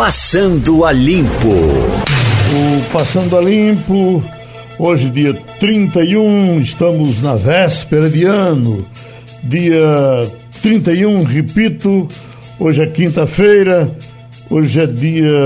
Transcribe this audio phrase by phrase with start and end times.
[0.00, 1.50] Passando a Limpo.
[1.50, 4.24] O Passando a Limpo,
[4.78, 8.82] hoje, dia 31, estamos na véspera de ano.
[9.42, 10.26] Dia
[10.62, 12.08] 31, repito,
[12.58, 13.94] hoje é quinta-feira,
[14.48, 15.36] hoje é dia.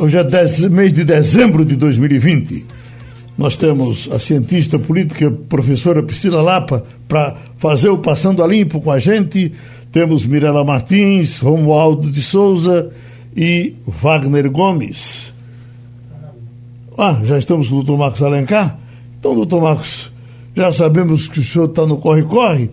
[0.00, 2.64] Hoje é dez, mês de dezembro de 2020.
[3.36, 8.92] Nós temos a cientista política, professora Priscila Lapa, para fazer o Passando a Limpo com
[8.92, 9.52] a gente.
[9.90, 12.92] Temos Mirela Martins, Romualdo de Souza
[13.36, 15.34] e Wagner Gomes.
[16.96, 18.78] Ah, já estamos com o doutor Marcos Alencar?
[19.18, 20.10] Então, doutor Marcos,
[20.54, 22.70] já sabemos que o senhor está no corre-corre.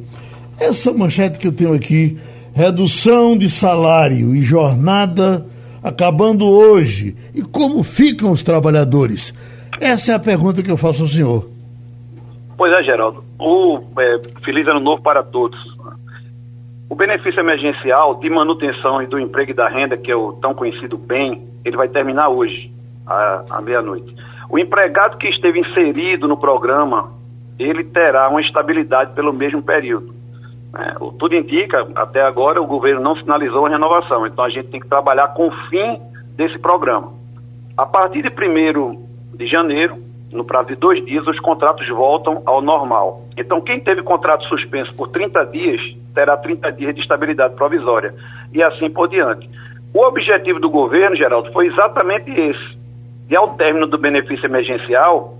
[0.57, 2.17] Essa manchete que eu tenho aqui,
[2.53, 5.45] redução de salário e jornada
[5.83, 7.17] acabando hoje.
[7.35, 9.33] E como ficam os trabalhadores?
[9.81, 11.49] Essa é a pergunta que eu faço ao senhor.
[12.57, 13.23] Pois é, Geraldo.
[13.38, 15.59] O é, Feliz Ano Novo para todos.
[16.93, 20.53] O benefício emergencial de manutenção e do emprego e da renda, que é o tão
[20.53, 22.71] conhecido bem, ele vai terminar hoje,
[23.07, 24.16] à, à meia-noite.
[24.47, 27.11] O empregado que esteve inserido no programa,
[27.58, 30.14] ele terá uma estabilidade pelo mesmo período.
[30.77, 34.80] É, tudo indica, até agora, o governo não sinalizou a renovação, então a gente tem
[34.80, 35.99] que trabalhar com o fim
[36.36, 37.11] desse programa.
[37.75, 39.97] A partir de 1 de janeiro,
[40.34, 43.22] no prazo de dois dias, os contratos voltam ao normal.
[43.38, 45.81] Então, quem teve contrato suspenso por 30 dias,
[46.14, 48.14] terá 30 dias de estabilidade provisória.
[48.52, 49.50] E assim por diante.
[49.94, 52.78] O objetivo do governo, Geraldo, foi exatamente esse.
[53.30, 55.38] E ao término do benefício emergencial,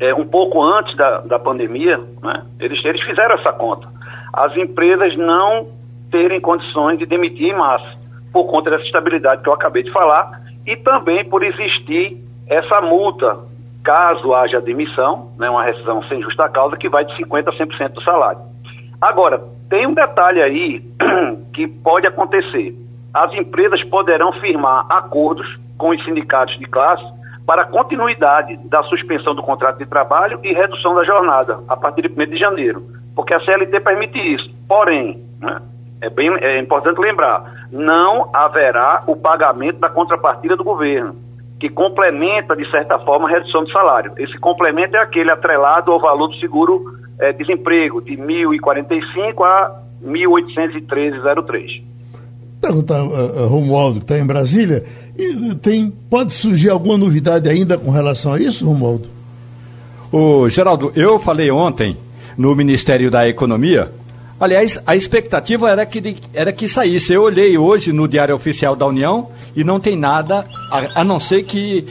[0.00, 3.88] é, um pouco antes da, da pandemia, né, eles, eles fizeram essa conta.
[4.32, 5.68] As empresas não
[6.10, 7.98] terem condições de demitir em massa,
[8.32, 13.47] por conta dessa estabilidade que eu acabei de falar, e também por existir essa multa
[13.88, 17.88] caso haja demissão, né, uma rescisão sem justa causa, que vai de 50% a 100%
[17.94, 18.40] do salário.
[19.00, 20.84] Agora, tem um detalhe aí
[21.54, 22.74] que pode acontecer.
[23.14, 25.46] As empresas poderão firmar acordos
[25.78, 27.02] com os sindicatos de classe
[27.46, 32.22] para continuidade da suspensão do contrato de trabalho e redução da jornada a partir de
[32.22, 32.82] 1 de janeiro,
[33.16, 34.50] porque a CLT permite isso.
[34.68, 35.62] Porém, né,
[36.02, 41.27] é, bem, é importante lembrar, não haverá o pagamento da contrapartida do governo
[41.58, 44.12] que complementa, de certa forma, a redução de salário.
[44.16, 51.82] Esse complemento é aquele atrelado ao valor do seguro-desemprego, é, de 1.045 a 1.813,03.
[52.60, 54.84] Perguntar a, a Romualdo, que está em Brasília,
[55.60, 59.08] tem, pode surgir alguma novidade ainda com relação a isso, Romualdo?
[60.12, 61.96] O Geraldo, eu falei ontem
[62.36, 63.90] no Ministério da Economia
[64.40, 67.12] Aliás, a expectativa era que, era que saísse.
[67.12, 71.18] Eu olhei hoje no Diário Oficial da União e não tem nada, a, a não
[71.18, 71.86] ser que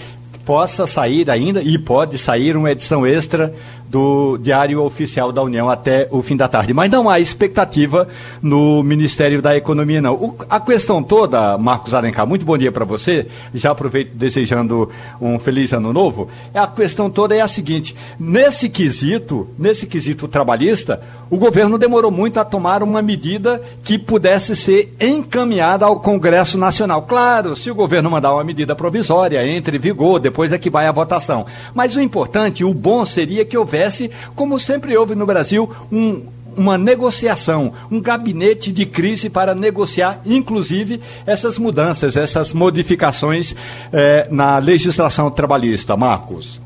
[0.45, 3.53] possa sair ainda, e pode sair uma edição extra
[3.89, 6.73] do Diário Oficial da União até o fim da tarde.
[6.73, 8.07] Mas não há expectativa
[8.41, 10.13] no Ministério da Economia, não.
[10.15, 13.27] O, a questão toda, Marcos Alencar, muito bom dia para você.
[13.53, 14.89] Já aproveito desejando
[15.21, 16.27] um feliz ano novo.
[16.53, 22.39] A questão toda é a seguinte: nesse quesito, nesse quesito trabalhista, o governo demorou muito
[22.39, 27.03] a tomar uma medida que pudesse ser encaminhada ao Congresso Nacional.
[27.03, 30.87] Claro, se o governo mandar uma medida provisória, entre em vigor, depois é que vai
[30.87, 31.45] a votação.
[31.73, 36.25] Mas o importante, o bom seria que houvesse houvesse, como sempre houve no Brasil, um,
[36.57, 43.55] uma negociação, um gabinete de crise para negociar, inclusive, essas mudanças, essas modificações
[43.93, 45.95] eh, na legislação trabalhista.
[45.95, 46.59] Marcos.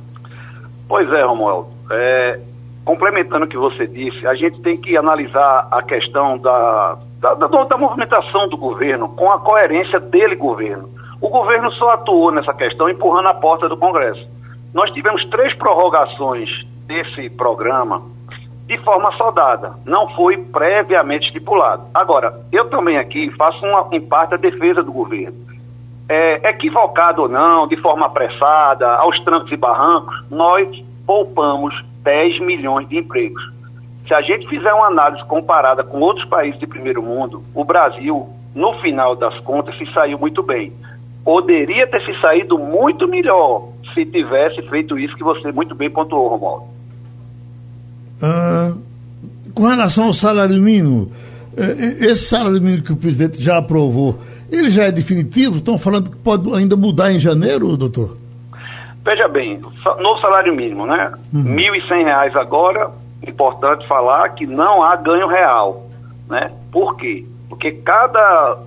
[0.88, 1.70] Pois é, Romualdo.
[1.92, 2.40] É,
[2.86, 7.48] complementando o que você disse, a gente tem que analisar a questão da, da, da,
[7.48, 10.90] da movimentação do governo com a coerência dele, governo.
[11.20, 14.26] O governo só atuou nessa questão empurrando a porta do Congresso.
[14.74, 16.50] Nós tivemos três prorrogações
[16.92, 18.04] desse programa
[18.68, 21.84] de forma soldada, não foi previamente estipulado.
[21.94, 25.38] Agora, eu também aqui faço uma, em parte a defesa do governo.
[26.10, 30.68] É, equivocado ou não, de forma apressada, aos trancos e barrancos, nós
[31.06, 33.42] poupamos 10 milhões de empregos.
[34.06, 38.28] Se a gente fizer uma análise comparada com outros países de primeiro mundo, o Brasil,
[38.54, 40.74] no final das contas, se saiu muito bem.
[41.24, 46.28] Poderia ter se saído muito melhor se tivesse feito isso que você muito bem pontuou,
[46.28, 46.81] Romualdo.
[48.22, 48.74] Ah,
[49.54, 51.12] com relação ao salário mínimo,
[51.58, 54.20] eh, eh, esse salário mínimo que o presidente já aprovou,
[54.52, 55.58] ele já é definitivo?
[55.58, 58.18] Estão falando que pode ainda mudar em janeiro, doutor?
[59.04, 59.60] Veja bem,
[60.00, 61.12] no salário mínimo, né?
[61.34, 61.56] Uhum.
[61.56, 62.92] R$ 1.100 agora,
[63.28, 65.90] importante falar que não há ganho real,
[66.30, 66.52] né?
[66.72, 67.26] Por quê?
[67.50, 68.60] Porque cada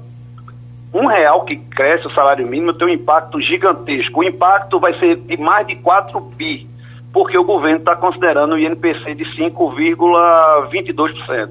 [0.92, 4.20] um real que cresce o salário mínimo tem um impacto gigantesco.
[4.20, 6.66] O impacto vai ser de mais de 4 bi
[7.14, 11.50] porque o governo está considerando o INPC de 5,22%.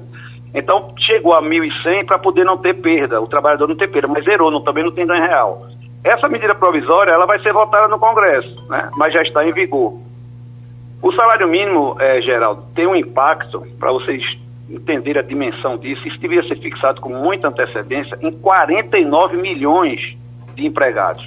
[0.54, 4.24] Então, chegou a 1.100 para poder não ter perda, o trabalhador não ter perda, mas
[4.24, 5.66] zerou, não, também não tem ganho real.
[6.04, 8.90] Essa medida provisória ela vai ser votada no Congresso, né?
[8.96, 9.94] mas já está em vigor.
[11.02, 14.22] O salário mínimo, é, Geraldo, tem um impacto, para vocês
[14.68, 20.14] entenderem a dimensão disso, isso deveria ser fixado com muita antecedência, em 49 milhões
[20.54, 21.26] de empregados.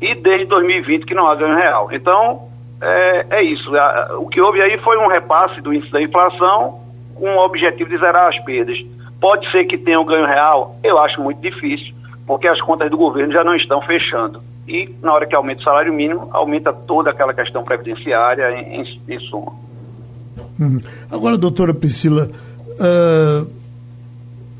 [0.00, 1.90] E desde 2020 que não há ganho real.
[1.92, 2.50] Então,
[2.82, 3.70] é, é isso.
[4.18, 6.80] O que houve aí foi um repasse do índice da inflação
[7.14, 8.76] com o objetivo de zerar as perdas.
[9.20, 10.76] Pode ser que tenha um ganho real?
[10.82, 11.94] Eu acho muito difícil,
[12.26, 14.42] porque as contas do governo já não estão fechando.
[14.66, 19.00] E na hora que aumenta o salário mínimo, aumenta toda aquela questão previdenciária em, em,
[19.08, 19.52] em suma.
[20.58, 20.80] Uhum.
[21.10, 22.28] Agora, doutora Priscila,
[22.72, 23.46] uh,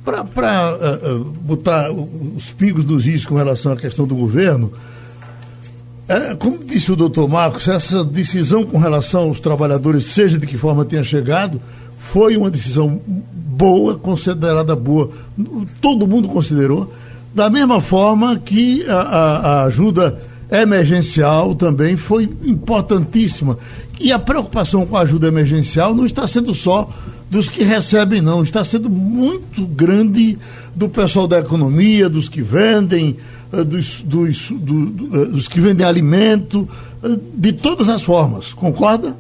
[0.04, 4.72] para uh, uh, botar os pingos nos is com relação à questão do governo,
[6.12, 10.58] é, como disse o doutor Marcos, essa decisão com relação aos trabalhadores, seja de que
[10.58, 11.60] forma tenha chegado,
[11.96, 15.10] foi uma decisão boa, considerada boa.
[15.80, 16.92] Todo mundo considerou.
[17.34, 20.18] Da mesma forma que a, a, a ajuda
[20.50, 23.56] emergencial também foi importantíssima.
[23.98, 26.90] E a preocupação com a ajuda emergencial não está sendo só
[27.32, 28.43] dos que recebem, não.
[28.43, 30.38] Está sendo muito grande
[30.75, 33.17] do pessoal da economia, dos que vendem,
[33.50, 36.69] eh, dos, dos, do, eh, dos que vendem alimento,
[37.02, 38.52] eh, de todas as formas.
[38.52, 39.17] Concorda?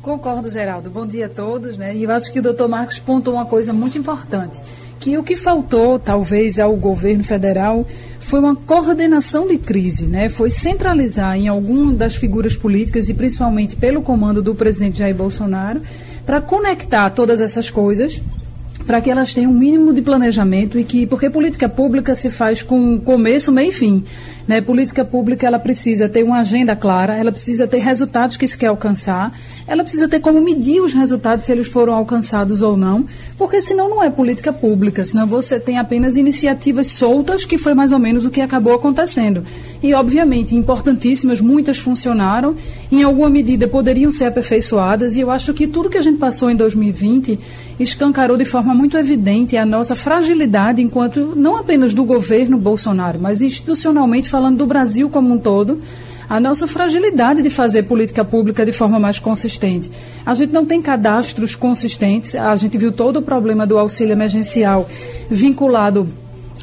[0.00, 0.88] Concordo, Geraldo.
[0.88, 1.76] Bom dia a todos.
[1.76, 1.94] Né?
[1.94, 4.58] E eu acho que o doutor Marcos pontuou uma coisa muito importante,
[4.98, 7.86] que o que faltou, talvez, ao governo federal
[8.18, 10.30] foi uma coordenação de crise, né?
[10.30, 15.82] foi centralizar em alguma das figuras políticas, e principalmente pelo comando do presidente Jair Bolsonaro,
[16.26, 18.20] para conectar todas essas coisas
[18.86, 22.62] para que elas tenham um mínimo de planejamento e que porque política pública se faz
[22.62, 24.04] com começo, meio e fim.
[24.46, 24.60] Né?
[24.60, 28.68] Política pública ela precisa ter uma agenda clara, ela precisa ter resultados que se quer
[28.68, 29.36] alcançar,
[29.66, 33.04] ela precisa ter como medir os resultados se eles foram alcançados ou não,
[33.36, 37.90] porque senão não é política pública, senão você tem apenas iniciativas soltas, que foi mais
[37.90, 39.42] ou menos o que acabou acontecendo.
[39.82, 42.54] E, obviamente, importantíssimas, muitas funcionaram,
[42.92, 46.48] em alguma medida poderiam ser aperfeiçoadas, e eu acho que tudo que a gente passou
[46.48, 47.38] em 2020
[47.78, 53.42] escancarou de forma muito evidente a nossa fragilidade enquanto, não apenas do governo Bolsonaro, mas
[53.42, 55.80] institucionalmente falando do Brasil como um todo,
[56.28, 59.90] a nossa fragilidade de fazer política pública de forma mais consistente.
[60.24, 64.88] A gente não tem cadastros consistentes, a gente viu todo o problema do auxílio emergencial
[65.30, 66.08] vinculado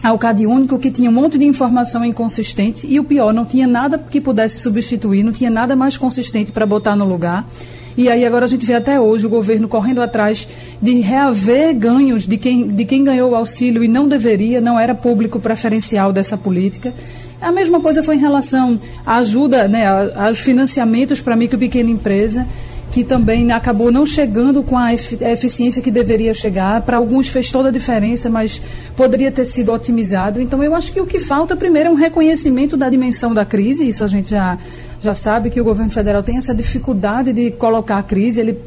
[0.04, 3.66] ao Cade Único, que tinha um monte de informação inconsistente e o pior, não tinha
[3.66, 7.48] nada que pudesse substituir, não tinha nada mais consistente para botar no lugar.
[7.96, 10.48] E aí agora a gente vê até hoje o governo correndo atrás
[10.82, 14.96] de reaver ganhos de quem, de quem ganhou o auxílio e não deveria, não era
[14.96, 16.94] público preferencial dessa política.
[17.40, 19.86] A mesma coisa foi em relação à ajuda, né,
[20.16, 22.48] aos financiamentos para micro e pequena empresa
[22.94, 26.80] que também acabou não chegando com a eficiência que deveria chegar.
[26.84, 28.62] Para alguns fez toda a diferença, mas
[28.96, 30.40] poderia ter sido otimizado.
[30.40, 33.88] Então, eu acho que o que falta, primeiro, é um reconhecimento da dimensão da crise.
[33.88, 34.60] Isso a gente já,
[35.02, 38.40] já sabe que o governo federal tem essa dificuldade de colocar a crise.
[38.40, 38.60] Ele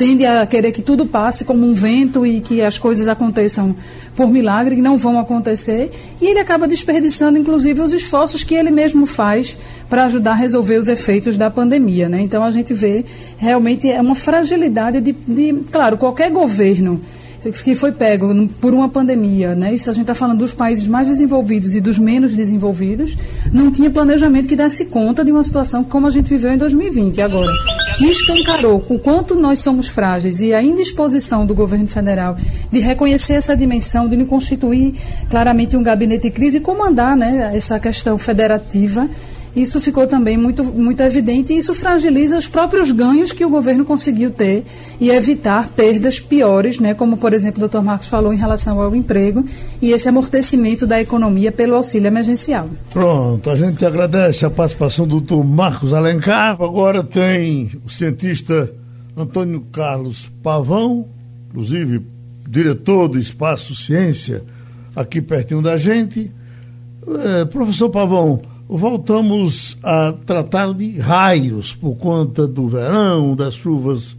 [0.00, 3.76] tende a querer que tudo passe como um vento e que as coisas aconteçam
[4.16, 5.90] por milagre, que não vão acontecer.
[6.18, 9.58] E ele acaba desperdiçando, inclusive, os esforços que ele mesmo faz
[9.90, 12.08] para ajudar a resolver os efeitos da pandemia.
[12.08, 12.22] Né?
[12.22, 13.04] Então a gente vê
[13.36, 17.02] realmente é uma fragilidade de, de claro, qualquer governo
[17.64, 19.72] que foi pego por uma pandemia, né?
[19.72, 23.16] Isso a gente está falando dos países mais desenvolvidos e dos menos desenvolvidos,
[23.52, 27.20] não tinha planejamento que desse conta de uma situação como a gente viveu em 2020.
[27.22, 27.50] Agora,
[27.96, 32.36] que escancarou o quanto nós somos frágeis e a indisposição do governo federal
[32.70, 34.94] de reconhecer essa dimensão, de não constituir
[35.30, 39.08] claramente um gabinete de crise e comandar, né, essa questão federativa
[39.54, 43.84] isso ficou também muito, muito evidente e isso fragiliza os próprios ganhos que o governo
[43.84, 44.64] conseguiu ter
[45.00, 48.94] e evitar perdas piores, né, como, por exemplo, o doutor Marcos falou em relação ao
[48.94, 49.44] emprego
[49.82, 52.68] e esse amortecimento da economia pelo auxílio emergencial.
[52.90, 56.56] Pronto, a gente agradece a participação do doutor Marcos Alencar.
[56.60, 58.72] Agora tem o cientista
[59.16, 61.06] Antônio Carlos Pavão,
[61.48, 62.02] inclusive
[62.48, 64.42] diretor do Espaço Ciência,
[64.94, 66.30] aqui pertinho da gente.
[67.24, 68.40] É, professor Pavão,
[68.76, 74.16] voltamos a tratar de raios por conta do verão, das chuvas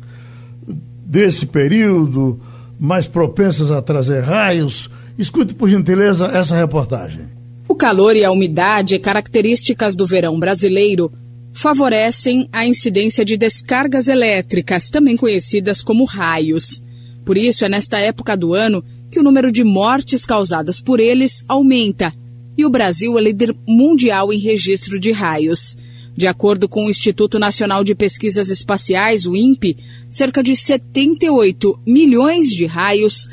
[1.06, 2.40] desse período,
[2.80, 4.90] mais propensas a trazer raios.
[5.18, 7.28] Escute, por gentileza, essa reportagem.
[7.68, 11.12] O calor e a umidade, características do verão brasileiro,
[11.54, 16.82] favorecem a incidência de descargas elétricas, também conhecidas como raios.
[17.26, 21.44] Por isso, é nesta época do ano que o número de mortes causadas por eles
[21.48, 22.12] aumenta
[22.58, 25.78] e o Brasil é líder mundial em registro de raios.
[26.16, 29.78] De acordo com o Instituto Nacional de Pesquisas Espaciais, o INPE,
[30.10, 33.30] cerca de 78 milhões de raios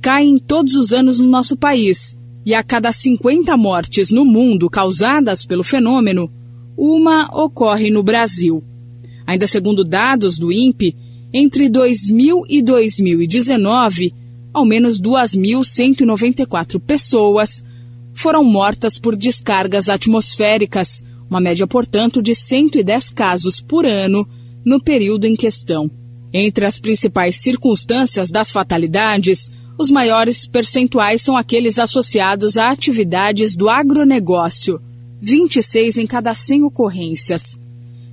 [0.00, 2.16] caem todos os anos no nosso país.
[2.46, 6.32] e a cada 50 mortes no mundo causadas pelo fenômeno,
[6.74, 8.64] uma ocorre no Brasil.
[9.26, 10.96] Ainda segundo dados do INPE,
[11.30, 14.14] entre 2000 e 2019,
[14.54, 17.62] ao menos 2.194 pessoas
[18.18, 24.28] foram mortas por descargas atmosféricas, uma média, portanto, de 110 casos por ano
[24.64, 25.90] no período em questão.
[26.32, 33.68] Entre as principais circunstâncias das fatalidades, os maiores percentuais são aqueles associados a atividades do
[33.68, 34.80] agronegócio,
[35.20, 37.58] 26 em cada 100 ocorrências.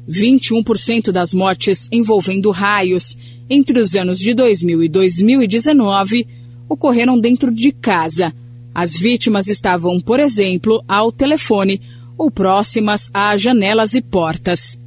[0.08, 3.18] 21% das mortes envolvendo raios
[3.50, 6.28] entre os anos de 2000 e 2019
[6.70, 8.32] ocorreram dentro de casa.
[8.76, 11.80] As vítimas estavam, por exemplo, ao telefone
[12.18, 14.78] ou próximas a janelas e portas.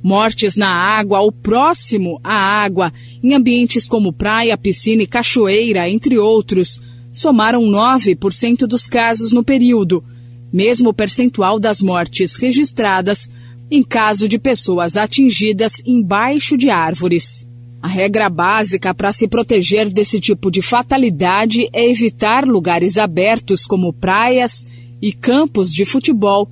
[0.00, 6.16] Mortes na água ou próximo à água, em ambientes como praia, piscina e cachoeira, entre
[6.18, 6.80] outros,
[7.12, 10.04] somaram 9% dos casos no período,
[10.52, 13.28] mesmo percentual das mortes registradas
[13.68, 17.44] em caso de pessoas atingidas embaixo de árvores.
[17.82, 23.92] A regra básica para se proteger desse tipo de fatalidade é evitar lugares abertos como
[23.92, 24.64] praias
[25.02, 26.48] e campos de futebol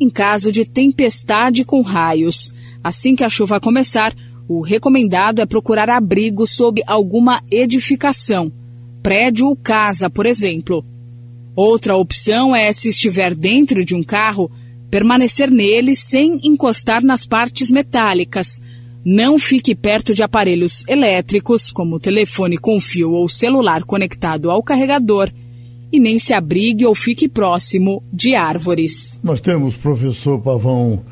[0.00, 2.52] em caso de tempestade com raios.
[2.82, 4.12] Assim que a chuva começar,
[4.48, 8.52] o recomendado é procurar abrigo sob alguma edificação,
[9.00, 10.84] prédio ou casa, por exemplo.
[11.54, 14.50] Outra opção é, se estiver dentro de um carro,
[14.90, 18.60] permanecer nele sem encostar nas partes metálicas.
[19.04, 25.30] Não fique perto de aparelhos elétricos, como telefone com fio ou celular conectado ao carregador,
[25.90, 29.20] e nem se abrigue ou fique próximo de árvores.
[29.22, 31.02] Nós temos professor Pavão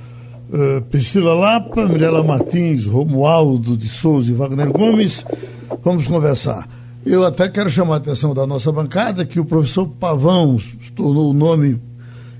[0.51, 5.25] uh, Priscila Lapa, Mirela Martins, Romualdo de Souza e Wagner Gomes.
[5.83, 6.69] Vamos conversar.
[7.05, 11.31] Eu até quero chamar a atenção da nossa bancada que o professor Pavão se tornou
[11.31, 11.81] o nome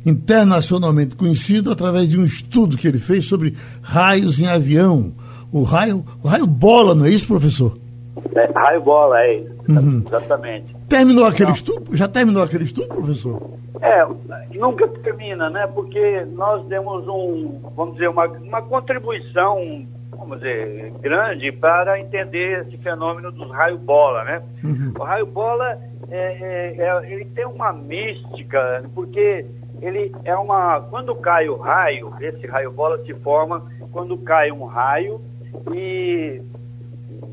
[0.05, 5.13] internacionalmente conhecido através de um estudo que ele fez sobre raios em avião.
[5.53, 7.77] O raio, o raio bola, não é isso, professor?
[8.35, 9.55] É, raio bola, é isso.
[9.69, 10.03] Uhum.
[10.07, 10.77] Exatamente.
[10.89, 11.97] Terminou aquele estudo?
[11.97, 13.41] Já terminou aquele estudo, professor?
[13.81, 14.07] É,
[14.59, 15.67] nunca termina, né?
[15.67, 19.87] Porque nós demos um, vamos dizer, uma, uma contribuição
[20.21, 24.43] vamos dizer, grande para entender esse fenômeno dos raio-bola, né?
[24.63, 24.93] Uhum.
[24.99, 25.79] O raio-bola,
[26.11, 29.47] é, é, é, ele tem uma mística, porque
[29.81, 30.81] ele é uma...
[30.83, 35.21] Quando cai o raio, esse raio-bola se forma quando cai um raio
[35.75, 36.43] e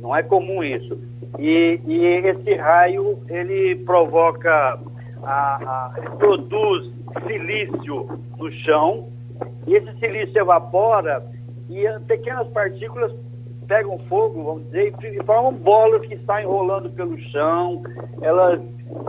[0.01, 0.97] não é comum isso.
[1.38, 4.79] E, e esse raio, ele provoca,
[5.24, 6.91] a, a, produz
[7.27, 9.07] silício no chão,
[9.65, 11.24] e esse silício evapora
[11.69, 13.12] e pequenas partículas
[13.67, 17.83] pegam fogo, vamos dizer, e formam bolas que saem rolando pelo chão,
[18.21, 18.62] elas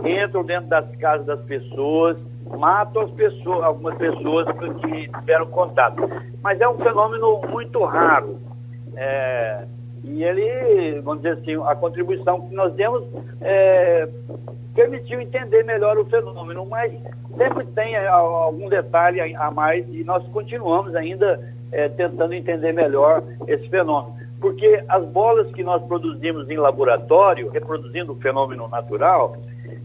[0.03, 2.17] entram dentro das casas das pessoas,
[2.57, 6.01] matam as pessoas, algumas pessoas que tiveram contato.
[6.41, 8.39] Mas é um fenômeno muito raro.
[9.01, 9.63] É,
[10.03, 13.01] e ele, vamos dizer assim, a contribuição que nós demos
[13.39, 14.09] é,
[14.75, 16.91] permitiu entender melhor o fenômeno, mas
[17.37, 21.39] sempre tem algum detalhe a mais e nós continuamos ainda
[21.71, 24.17] é, tentando entender melhor esse fenômeno.
[24.41, 29.37] Porque as bolas que nós produzimos em laboratório, reproduzindo o fenômeno natural,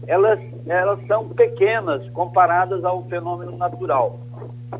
[0.07, 4.19] elas, elas são pequenas comparadas ao fenômeno natural.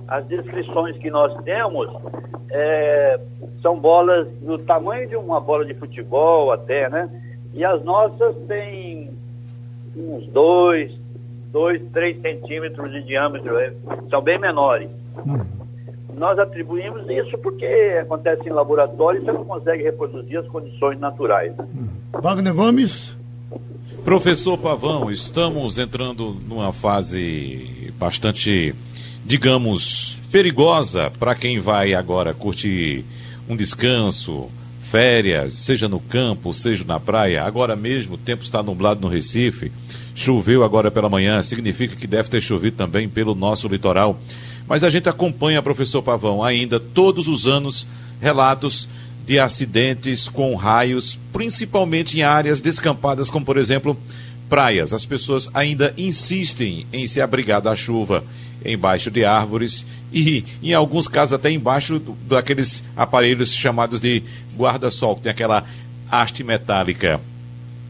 [0.07, 1.89] As descrições que nós temos
[2.49, 3.19] é,
[3.61, 7.09] são bolas do tamanho de uma bola de futebol até, né?
[7.53, 9.09] E as nossas têm
[9.95, 10.91] uns 2,
[11.51, 13.73] 2, 3 centímetros de diâmetro, é,
[14.09, 14.89] são bem menores.
[15.25, 15.45] Uhum.
[16.17, 17.65] Nós atribuímos isso porque
[18.01, 21.55] acontece em laboratório e você não consegue reproduzir as condições naturais.
[21.57, 21.65] Né?
[22.13, 23.15] Wagner Gomes.
[24.03, 28.73] Professor Pavão, estamos entrando numa fase bastante,
[29.25, 33.03] digamos, perigosa para quem vai agora curtir
[33.49, 34.49] um descanso,
[34.83, 37.43] férias, seja no campo, seja na praia.
[37.43, 39.71] Agora mesmo o tempo está nublado no Recife,
[40.13, 44.19] choveu agora pela manhã, significa que deve ter chovido também pelo nosso litoral.
[44.67, 47.87] Mas a gente acompanha, professor Pavão, ainda todos os anos
[48.21, 48.87] relatos
[49.25, 53.97] de acidentes com raios, principalmente em áreas descampadas, como por exemplo
[54.47, 54.93] praias.
[54.93, 58.23] As pessoas ainda insistem em se abrigar da chuva
[58.65, 64.23] embaixo de árvores e, em alguns casos, até embaixo daqueles aparelhos chamados de
[64.57, 65.65] guarda-sol, que tem aquela
[66.09, 67.19] haste metálica.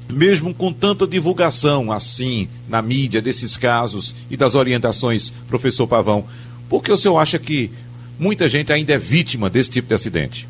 [0.10, 6.26] Mesmo com tanta divulgação assim na mídia desses casos e das orientações, professor Pavão,
[6.70, 7.72] por que o senhor acha que
[8.20, 10.48] muita gente ainda é vítima desse tipo de acidente?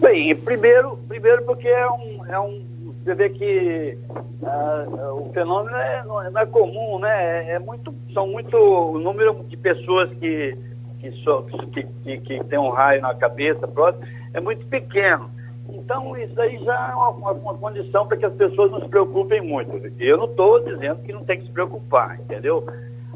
[0.00, 2.62] Bem, primeiro, primeiro porque é um, é um
[3.04, 3.98] você vê que
[4.42, 7.48] uh, o fenômeno é, não, é, é comum, né?
[7.48, 10.56] É, é, muito, são muito o número de pessoas que
[10.98, 15.30] que, so, que, que, que tem um raio na cabeça próximo é muito pequeno.
[15.68, 18.88] Então, isso aí já é uma, uma, uma condição para que as pessoas não se
[18.88, 19.70] preocupem muito.
[19.98, 22.66] Eu não estou dizendo que não tem que se preocupar, entendeu?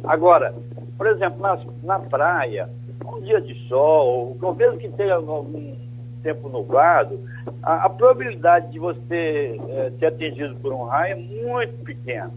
[0.05, 0.55] Agora,
[0.99, 2.69] por exemplo, na, na praia,
[3.07, 5.75] um dia de sol, ou mesmo que tenha algum
[6.23, 7.19] tempo nublado,
[7.63, 12.31] a, a probabilidade de você é, ser atingido por um raio é muito pequena.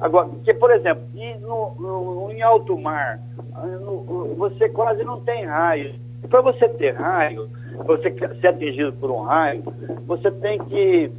[0.00, 1.04] Agora, porque, por exemplo,
[1.40, 3.20] no, no, em alto mar,
[3.80, 5.94] no, você quase não tem raio.
[6.28, 7.48] Para você ter raio,
[7.84, 8.10] você
[8.40, 9.62] ser atingido por um raio,
[10.06, 11.12] você tem que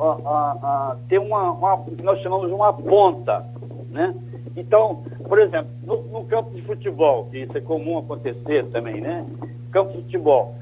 [0.00, 3.44] a, a, a, ter uma, uma, nós chamamos uma ponta,
[3.90, 4.14] né?
[4.56, 9.24] Então, por exemplo, no, no, campo de futebol, que isso é comum acontecer também, né?
[9.70, 10.56] Campo de futebol,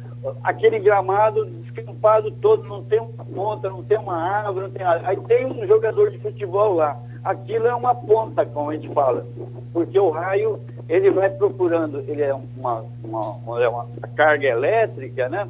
[0.45, 1.47] aquele gramado
[1.79, 5.09] descampado todo, não tem uma ponta, não tem uma árvore, não tem nada.
[5.09, 6.97] Aí tem um jogador de futebol lá.
[7.25, 9.27] Aquilo é uma ponta, como a gente fala,
[9.73, 15.29] porque o raio ele vai procurando, ele é uma, uma, uma, é uma carga elétrica,
[15.29, 15.49] né?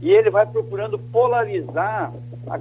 [0.00, 2.12] E ele vai procurando polarizar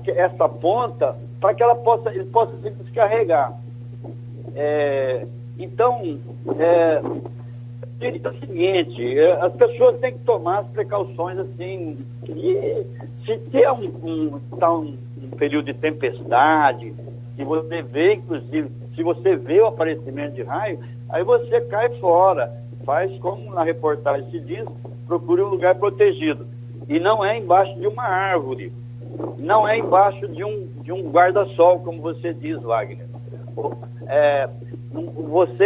[0.07, 3.53] essa ponta para que ela possa, ele possa se descarregar.
[4.55, 5.25] É,
[5.57, 6.19] então,
[6.59, 7.01] é,
[7.99, 11.97] é o seguinte, é, as pessoas têm que tomar as precauções assim,
[13.25, 16.93] se tem um, um, tá um, um período de tempestade,
[17.35, 22.51] se você vê, inclusive, se você vê o aparecimento de raio, aí você cai fora.
[22.83, 24.65] Faz como na reportagem se diz,
[25.05, 26.47] procure um lugar protegido.
[26.87, 28.71] E não é embaixo de uma árvore,
[29.37, 33.06] não é embaixo de um, de um guarda-sol, como você diz, Wagner.
[34.07, 34.49] É,
[35.29, 35.65] você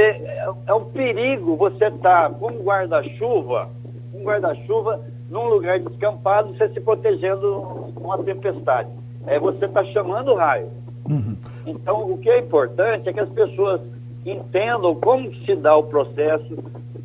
[0.67, 3.69] é, um perigo você estar tá com um guarda-chuva,
[4.13, 8.89] um guarda-chuva num lugar descampado, você se protegendo de uma tempestade.
[9.27, 10.69] É, você está chamando o raio.
[11.10, 11.38] Uhum.
[11.65, 13.81] Então, o que é importante é que as pessoas
[14.25, 16.57] entendam como se dá o processo,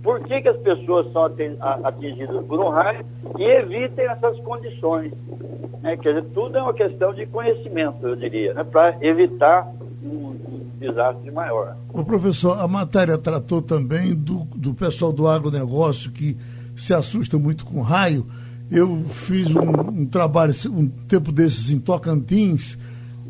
[0.02, 1.24] por que, que as pessoas são
[1.84, 3.04] atingidas por um raio
[3.38, 5.12] e evitem essas condições.
[5.82, 5.96] Né?
[5.96, 8.64] Quer dizer, tudo é uma questão de conhecimento, eu diria, né?
[8.64, 9.68] para evitar
[10.78, 11.76] desastre maior.
[11.92, 16.36] O professor, a matéria tratou também do, do pessoal do agronegócio que
[16.76, 18.26] se assusta muito com raio.
[18.70, 22.76] Eu fiz um, um trabalho um tempo desses em Tocantins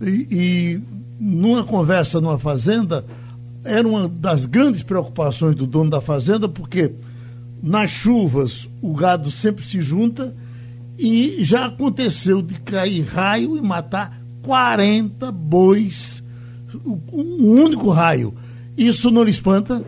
[0.01, 0.83] e, e
[1.19, 3.05] numa conversa numa fazenda,
[3.65, 6.93] era uma das grandes preocupações do dono da fazenda, porque
[7.63, 10.35] nas chuvas o gado sempre se junta
[10.99, 16.16] e já aconteceu de cair raio e matar 40 bois,
[16.85, 18.35] um único raio.
[18.77, 19.83] Isso não lhe espanta?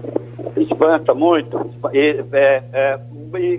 [0.57, 1.71] Espanta muito.
[1.93, 3.01] É, é,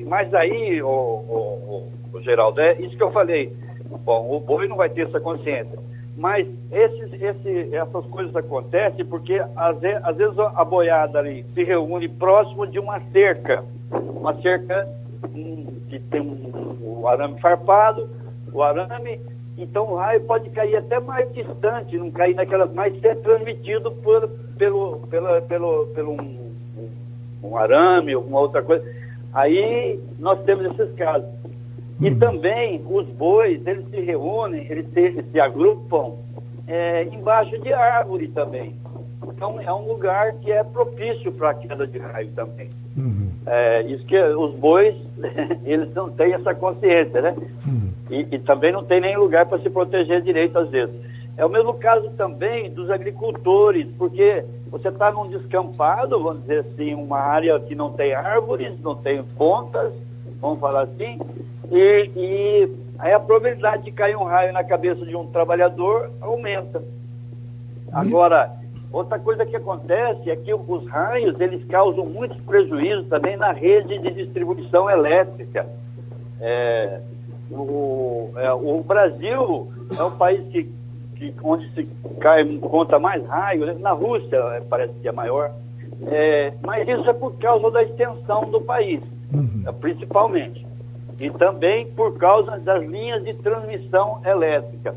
[0.08, 3.54] mas aí, o, o, o, Geraldo, é isso que eu falei.
[4.04, 5.78] Bom, o boi não vai ter essa consciência.
[6.18, 12.10] Mas esses, esse, essas coisas acontecem porque às, às vezes a boiada ali se reúne
[12.10, 13.64] próximo de uma cerca.
[13.92, 14.88] Uma cerca
[15.34, 18.10] um, que tem um, um arame farpado,
[18.52, 19.20] o arame,
[19.62, 24.28] então o raio pode cair até mais distante, não cair naquela, mas ser transmitido por,
[24.58, 26.52] pelo, pela, pelo, pelo um,
[27.44, 28.86] um arame, alguma outra coisa.
[29.34, 31.30] Aí nós temos esses casos.
[32.02, 36.14] E também os bois, eles se reúnem, eles se, se agrupam
[36.66, 38.74] é, embaixo de árvore também.
[39.28, 42.70] Então é um lugar que é propício para a queda de raio também.
[42.96, 43.30] Uhum.
[43.46, 44.96] É, isso que os bois,
[45.66, 47.36] eles não têm essa consciência, né?
[47.66, 47.79] Uhum.
[48.10, 50.96] E, e, também não tem nem lugar para se proteger direito às vezes.
[51.38, 56.94] É o mesmo caso também dos agricultores, porque você está num descampado, vamos dizer assim,
[56.94, 59.94] uma área que não tem árvores, não tem pontas,
[60.42, 61.20] vamos falar assim,
[61.72, 66.84] e, e aí a probabilidade de cair um raio na cabeça de um trabalhador aumenta.
[67.92, 68.52] Agora,
[68.92, 73.98] outra coisa que acontece é que os raios eles causam muitos prejuízos também na rede
[73.98, 75.68] de distribuição elétrica.
[76.42, 77.02] É,
[77.52, 80.70] o, é, o Brasil é o país que,
[81.16, 81.86] que onde se
[82.20, 83.76] cai conta mais raio, né?
[83.80, 85.52] na Rússia é, parece que é maior,
[86.08, 89.02] é, mas isso é por causa da extensão do país,
[89.34, 89.64] uhum.
[89.80, 90.70] principalmente
[91.20, 94.96] e também por causa das linhas de transmissão elétrica.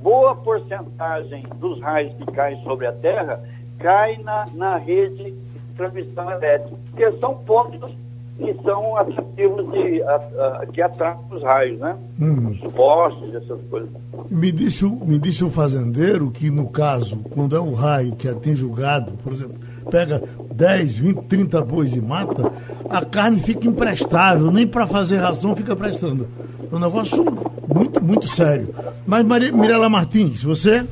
[0.00, 3.42] Boa porcentagem dos raios que caem sobre a Terra
[3.78, 5.34] cai na, na rede de
[5.76, 7.92] transmissão elétrica, porque são pontos
[8.38, 11.96] que são atrativos de, a, a, que atraem os raios, né?
[12.20, 12.50] Hum.
[12.50, 13.88] Os postes, essas coisas.
[14.30, 18.64] Me disse, me disse o fazendeiro que, no caso, quando é o raio que atinge
[18.64, 19.56] o gado, por exemplo,
[19.90, 20.22] pega
[20.52, 22.52] 10, 20, 30 bois e mata,
[22.90, 26.28] a carne fica imprestável, nem para fazer ração fica prestando.
[26.70, 27.24] É um negócio
[27.72, 28.74] muito muito sério.
[29.06, 30.86] Mas Maria, Mirela Martins, você?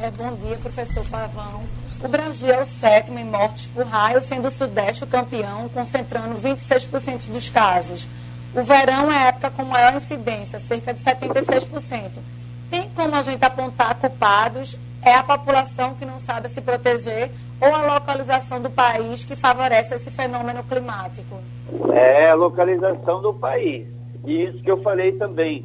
[0.00, 1.62] É, bom dia, professor Pavão.
[2.02, 6.36] O Brasil é o sétimo em mortes por raio, sendo o Sudeste o campeão, concentrando
[6.36, 8.08] 26% dos casos.
[8.54, 12.10] O verão é a época com maior incidência, cerca de 76%.
[12.70, 14.78] Tem como a gente apontar culpados?
[15.02, 17.30] É a população que não sabe se proteger
[17.60, 21.40] ou a localização do país que favorece esse fenômeno climático?
[21.92, 23.88] É a localização do país.
[24.24, 25.64] E isso que eu falei também,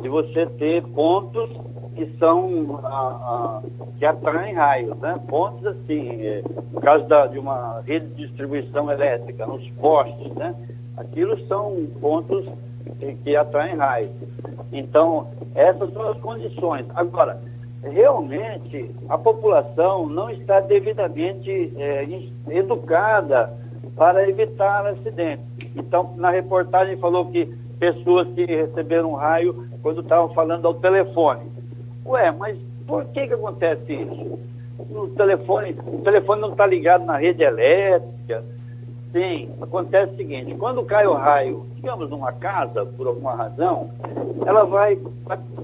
[0.00, 1.50] de você ter pontos
[1.94, 3.62] que são a, a,
[3.98, 5.20] que atraem raios, né?
[5.28, 10.54] Pontos assim, é, no caso da, de uma rede de distribuição elétrica, nos postes, né?
[10.96, 12.46] Aquilo são pontos
[12.98, 14.10] que, que atraem raios.
[14.72, 16.86] Então, essas são as condições.
[16.94, 17.40] Agora,
[17.82, 22.06] realmente, a população não está devidamente é,
[22.48, 23.52] educada
[23.96, 25.44] para evitar acidentes.
[25.76, 27.46] Então, na reportagem falou que
[27.78, 31.50] pessoas que receberam raio quando estavam falando ao telefone.
[32.06, 34.38] Ué, mas por que que acontece isso?
[34.78, 38.44] O telefone, o telefone não está ligado na rede elétrica.
[39.12, 43.90] Sim, acontece o seguinte, quando cai o raio, digamos, numa casa, por alguma razão,
[44.46, 44.98] ela vai,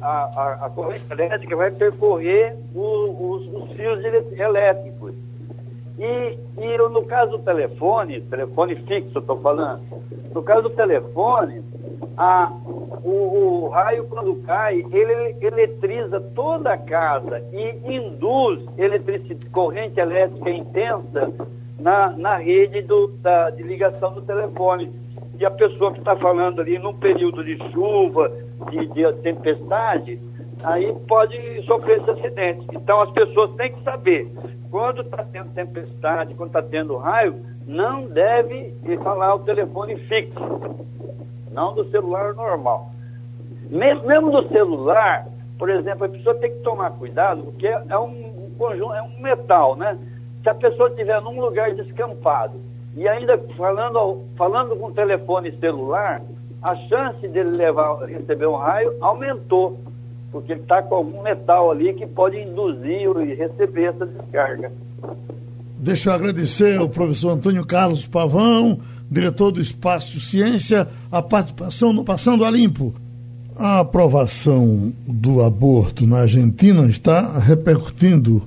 [0.03, 4.05] a, a, a corrente elétrica vai percorrer o, os, os, fios
[4.39, 5.15] elétricos.
[5.99, 9.83] E, e no caso do telefone, telefone fixo, estou falando,
[10.35, 11.63] no caso do telefone,
[12.17, 12.53] a,
[13.05, 20.51] o, o, raio quando cai, ele eletriza toda a casa e induz eletricidade, corrente elétrica
[20.51, 21.33] intensa
[21.79, 24.93] na, na rede do, da, de ligação do telefone.
[25.39, 28.33] E a pessoa que está falando ali num período de chuva,
[28.71, 30.21] de, de tempestade,
[30.65, 32.67] aí pode sofrer esse acidente.
[32.73, 34.29] Então as pessoas têm que saber,
[34.71, 40.69] quando está tendo tempestade, quando está tendo raio, não deve falar o telefone fixo
[41.59, 42.93] não do celular normal.
[43.69, 45.27] Mesmo, do celular,
[45.59, 49.75] por exemplo, a pessoa tem que tomar cuidado, porque é um conjunto, é um metal,
[49.75, 49.99] né?
[50.43, 52.61] Se a pessoa estiver num lugar descampado
[52.95, 56.23] e ainda falando, falando com telefone celular,
[56.63, 59.81] a chance dele levar, receber um raio aumentou,
[60.31, 64.71] porque ele está com algum metal ali que pode induzir e receber essa descarga.
[65.81, 72.03] Deixa eu agradecer ao professor Antônio Carlos Pavão, diretor do Espaço Ciência, a participação no
[72.03, 72.93] Passando a Limpo.
[73.57, 78.43] A aprovação do aborto na Argentina está repercutindo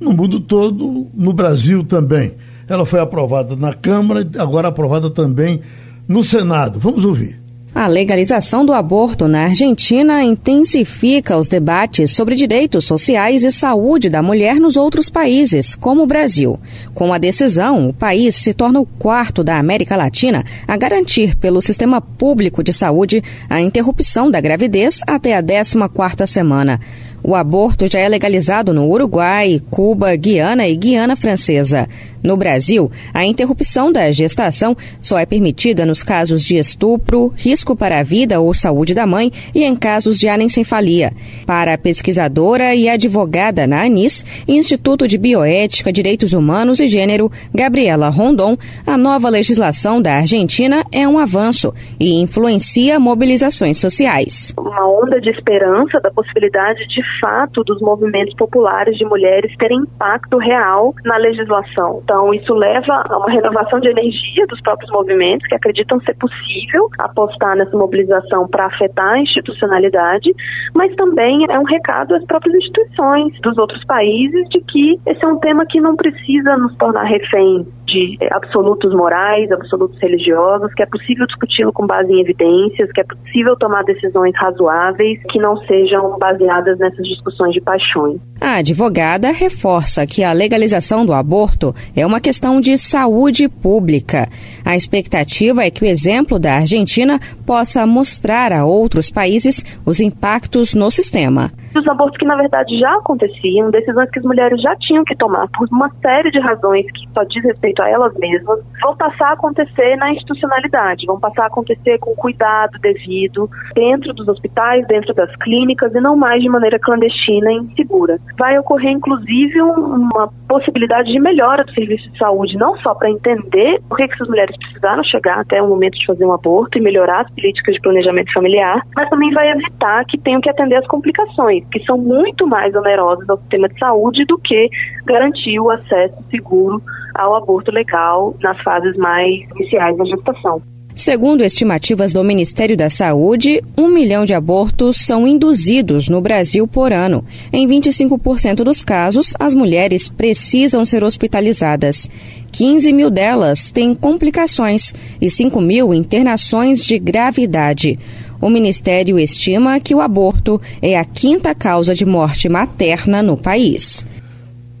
[0.00, 2.36] no mundo todo, no Brasil também.
[2.66, 5.60] Ela foi aprovada na Câmara e agora aprovada também
[6.08, 6.80] no Senado.
[6.80, 7.41] Vamos ouvir.
[7.74, 14.22] A legalização do aborto na Argentina intensifica os debates sobre direitos sociais e saúde da
[14.22, 16.60] mulher nos outros países, como o Brasil.
[16.92, 21.62] Com a decisão, o país se torna o quarto da América Latina a garantir pelo
[21.62, 26.78] sistema público de saúde a interrupção da gravidez até a 14ª semana.
[27.24, 31.88] O aborto já é legalizado no Uruguai, Cuba, Guiana e Guiana Francesa.
[32.22, 37.98] No Brasil, a interrupção da gestação só é permitida nos casos de estupro, risco para
[37.98, 41.12] a vida ou saúde da mãe e em casos de anencefalia.
[41.46, 48.08] Para a pesquisadora e advogada na ANIS, Instituto de Bioética, Direitos Humanos e Gênero, Gabriela
[48.08, 48.56] Rondon,
[48.86, 54.54] a nova legislação da Argentina é um avanço e influencia mobilizações sociais.
[54.56, 60.38] Uma onda de esperança da possibilidade de fato dos movimentos populares de mulheres terem impacto
[60.38, 62.02] real na legislação.
[62.12, 66.90] Então, isso leva a uma renovação de energia dos próprios movimentos que acreditam ser possível
[66.98, 70.30] apostar nessa mobilização para afetar a institucionalidade,
[70.74, 75.26] mas também é um recado às próprias instituições dos outros países de que esse é
[75.26, 80.86] um tema que não precisa nos tornar refém de absolutos morais, absolutos religiosos, que é
[80.86, 86.18] possível discuti-lo com base em evidências, que é possível tomar decisões razoáveis que não sejam
[86.18, 88.20] baseadas nessas discussões de paixões.
[88.40, 94.28] A advogada reforça que a legalização do aborto é uma questão de saúde pública.
[94.64, 100.74] A expectativa é que o exemplo da Argentina possa mostrar a outros países os impactos
[100.74, 101.52] no sistema.
[101.76, 105.48] Os abortos que na verdade já aconteciam, decisões que as mulheres já tinham que tomar
[105.48, 109.96] por uma série de razões que só diz respeito elas mesmas, vão passar a acontecer
[109.96, 115.94] na institucionalidade, vão passar a acontecer com cuidado devido dentro dos hospitais, dentro das clínicas
[115.94, 118.18] e não mais de maneira clandestina e insegura.
[118.38, 123.80] Vai ocorrer inclusive uma possibilidade de melhora do serviço de saúde, não só para entender
[123.88, 127.22] por que essas mulheres precisaram chegar até o momento de fazer um aborto e melhorar
[127.22, 131.64] as políticas de planejamento familiar, mas também vai evitar que tenham que atender as complicações,
[131.70, 134.68] que são muito mais onerosas ao sistema de saúde do que
[135.06, 136.82] garantir o acesso seguro
[137.14, 140.62] ao aborto legal nas fases mais iniciais da gestação.
[140.94, 146.92] Segundo estimativas do Ministério da Saúde, um milhão de abortos são induzidos no Brasil por
[146.92, 147.24] ano.
[147.50, 152.10] Em 25% dos casos, as mulheres precisam ser hospitalizadas.
[152.52, 157.98] 15 mil delas têm complicações e 5 mil internações de gravidade.
[158.38, 164.04] O Ministério estima que o aborto é a quinta causa de morte materna no país.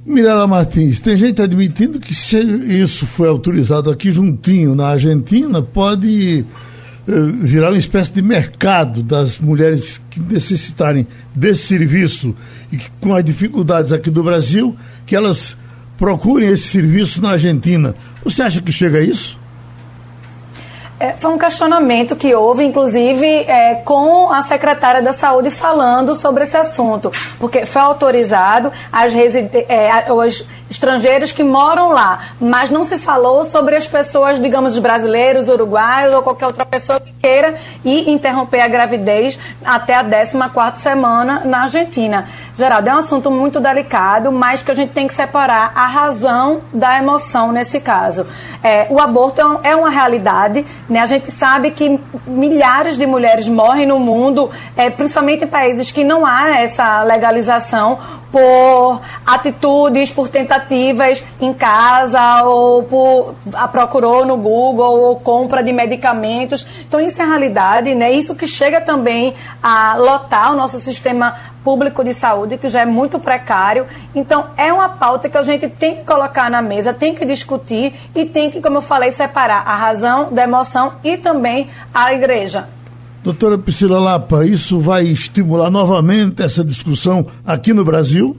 [0.04, 6.44] Mirela Martins, tem gente admitindo que se isso foi autorizado aqui juntinho na Argentina, pode
[7.06, 12.34] eh, virar uma espécie de mercado das mulheres que necessitarem desse serviço
[12.72, 15.56] e que, com as dificuldades aqui do Brasil, que elas
[15.96, 17.94] procurem esse serviço na Argentina.
[18.24, 19.38] Você acha que chega a isso?
[21.02, 26.44] É, foi um questionamento que houve, inclusive, é, com a secretária da Saúde falando sobre
[26.44, 27.10] esse assunto,
[27.40, 30.04] porque foi autorizado as, é,
[30.72, 36.14] estrangeiros que moram lá, mas não se falou sobre as pessoas, digamos, os brasileiros, uruguaios
[36.14, 37.54] ou qualquer outra pessoa que queira
[37.84, 42.26] ir interromper a gravidez até a 14 semana na Argentina.
[42.56, 46.62] Geraldo, é um assunto muito delicado, mas que a gente tem que separar a razão
[46.72, 48.26] da emoção nesse caso.
[48.62, 51.00] É, o aborto é, é uma realidade, né?
[51.00, 56.02] A gente sabe que milhares de mulheres morrem no mundo, é, principalmente em países que
[56.02, 57.98] não há essa legalização,
[58.32, 65.72] por atitudes, por tentativas em casa, ou por a procurou no Google, ou compra de
[65.72, 66.66] medicamentos.
[66.80, 68.10] Então, isso é a realidade, né?
[68.10, 72.86] Isso que chega também a lotar o nosso sistema público de saúde, que já é
[72.86, 73.86] muito precário.
[74.14, 77.94] Então, é uma pauta que a gente tem que colocar na mesa, tem que discutir
[78.14, 82.66] e tem que, como eu falei, separar a razão da emoção e também a igreja.
[83.22, 88.36] Doutora Priscila Lapa, isso vai estimular novamente essa discussão aqui no Brasil?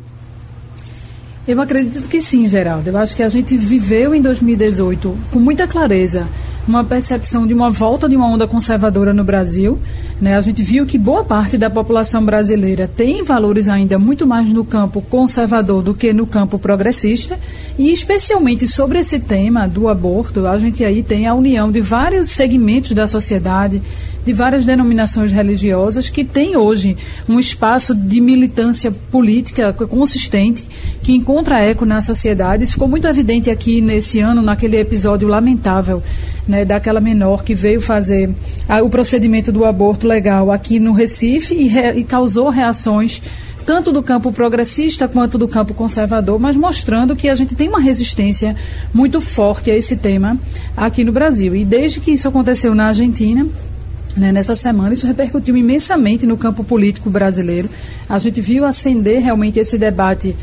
[1.48, 2.90] Eu acredito que sim, Geraldo.
[2.90, 6.28] Eu acho que a gente viveu em 2018 com muita clareza
[6.68, 9.80] uma percepção de uma volta de uma onda conservadora no Brasil.
[10.22, 10.36] Né?
[10.36, 14.64] A gente viu que boa parte da população brasileira tem valores ainda muito mais no
[14.64, 17.38] campo conservador do que no campo progressista.
[17.78, 22.30] E especialmente sobre esse tema do aborto, a gente aí tem a união de vários
[22.30, 23.82] segmentos da sociedade
[24.26, 26.96] de várias denominações religiosas que têm hoje
[27.28, 30.64] um espaço de militância política consistente
[31.02, 32.64] que encontra eco na sociedade.
[32.64, 36.02] Isso ficou muito evidente aqui nesse ano, naquele episódio lamentável
[36.54, 38.30] né, daquela menor que veio fazer
[38.70, 43.20] a, o procedimento do aborto legal aqui no Recife e, re, e causou reações
[43.66, 47.80] tanto do campo progressista quanto do campo conservador, mas mostrando que a gente tem uma
[47.80, 48.56] resistência
[48.94, 50.38] muito forte a esse tema
[50.78, 51.56] aqui no Brasil.
[51.56, 53.48] E desde que isso aconteceu na Argentina,
[54.16, 57.68] né, nessa semana, isso repercutiu imensamente no campo político brasileiro.
[58.08, 60.36] A gente viu acender realmente esse debate.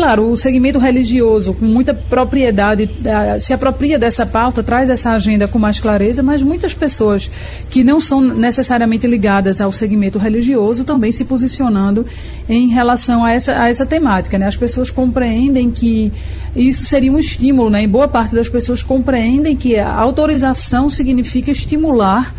[0.00, 5.46] Claro, o segmento religioso, com muita propriedade, eh, se apropria dessa pauta, traz essa agenda
[5.46, 7.30] com mais clareza, mas muitas pessoas
[7.68, 12.06] que não são necessariamente ligadas ao segmento religioso também se posicionando
[12.48, 14.38] em relação a essa, a essa temática.
[14.38, 14.46] Né?
[14.46, 16.10] As pessoas compreendem que
[16.56, 17.82] isso seria um estímulo, né?
[17.82, 22.34] e boa parte das pessoas compreendem que a autorização significa estimular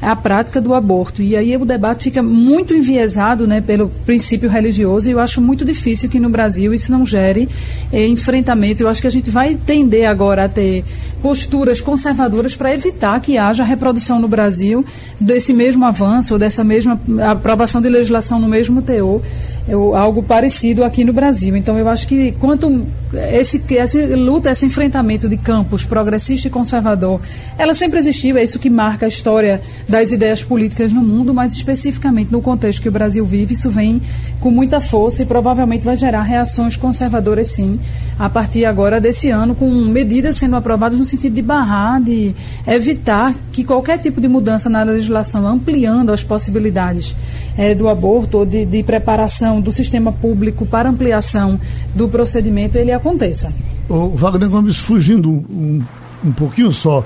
[0.00, 1.22] a prática do aborto.
[1.22, 5.64] E aí o debate fica muito enviesado né, pelo princípio religioso e eu acho muito
[5.64, 7.48] difícil que no Brasil isso não gere
[7.92, 8.80] eh, enfrentamentos.
[8.80, 10.84] Eu acho que a gente vai tender agora a ter
[11.20, 14.84] posturas conservadoras para evitar que haja reprodução no Brasil
[15.20, 19.20] desse mesmo avanço ou dessa mesma aprovação de legislação no mesmo teor
[19.68, 21.54] eu, algo parecido aqui no Brasil.
[21.54, 27.20] Então, eu acho que quanto esse, essa luta, esse enfrentamento de campos progressista e conservador,
[27.56, 31.52] ela sempre existiu, é isso que marca a história das ideias políticas no mundo, mas
[31.52, 34.02] especificamente no contexto que o Brasil vive, isso vem
[34.40, 37.80] com muita força e provavelmente vai gerar reações conservadoras, sim,
[38.18, 42.34] a partir agora desse ano, com medidas sendo aprovadas no sentido de barrar, de
[42.66, 47.14] evitar que qualquer tipo de mudança na legislação, ampliando as possibilidades
[47.56, 51.58] é, do aborto ou de, de preparação do sistema público para ampliação
[51.94, 53.52] do procedimento, ele aconteça.
[53.88, 55.82] O Wagner Gomes, fugindo um,
[56.24, 57.04] um pouquinho só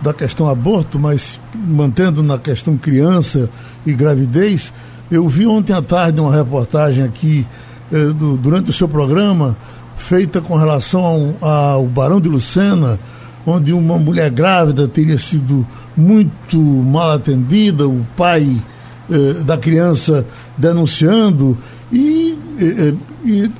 [0.00, 3.50] da questão aborto, mas mantendo na questão criança
[3.84, 4.72] e gravidez,
[5.10, 7.46] eu vi ontem à tarde uma reportagem aqui
[7.92, 9.56] eh, do, durante o seu programa,
[9.96, 12.98] feita com relação ao, ao Barão de Lucena,
[13.46, 18.56] onde uma mulher grávida teria sido muito mal atendida, o pai
[19.10, 20.24] eh, da criança
[20.56, 21.58] denunciando
[21.92, 23.50] e, eh, e,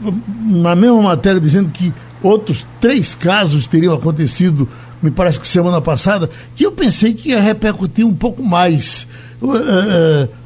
[0.47, 1.93] na mesma matéria dizendo que
[2.23, 4.69] outros três casos teriam acontecido,
[5.03, 9.07] me parece que semana passada, que eu pensei que ia repercutir um pouco mais.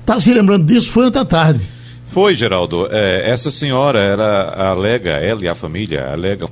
[0.00, 0.90] Está se lembrando disso?
[0.90, 1.60] Foi ontem à tarde.
[2.08, 2.86] Foi, Geraldo.
[2.90, 4.14] É, essa senhora,
[4.70, 6.48] alega, ela e a família alegam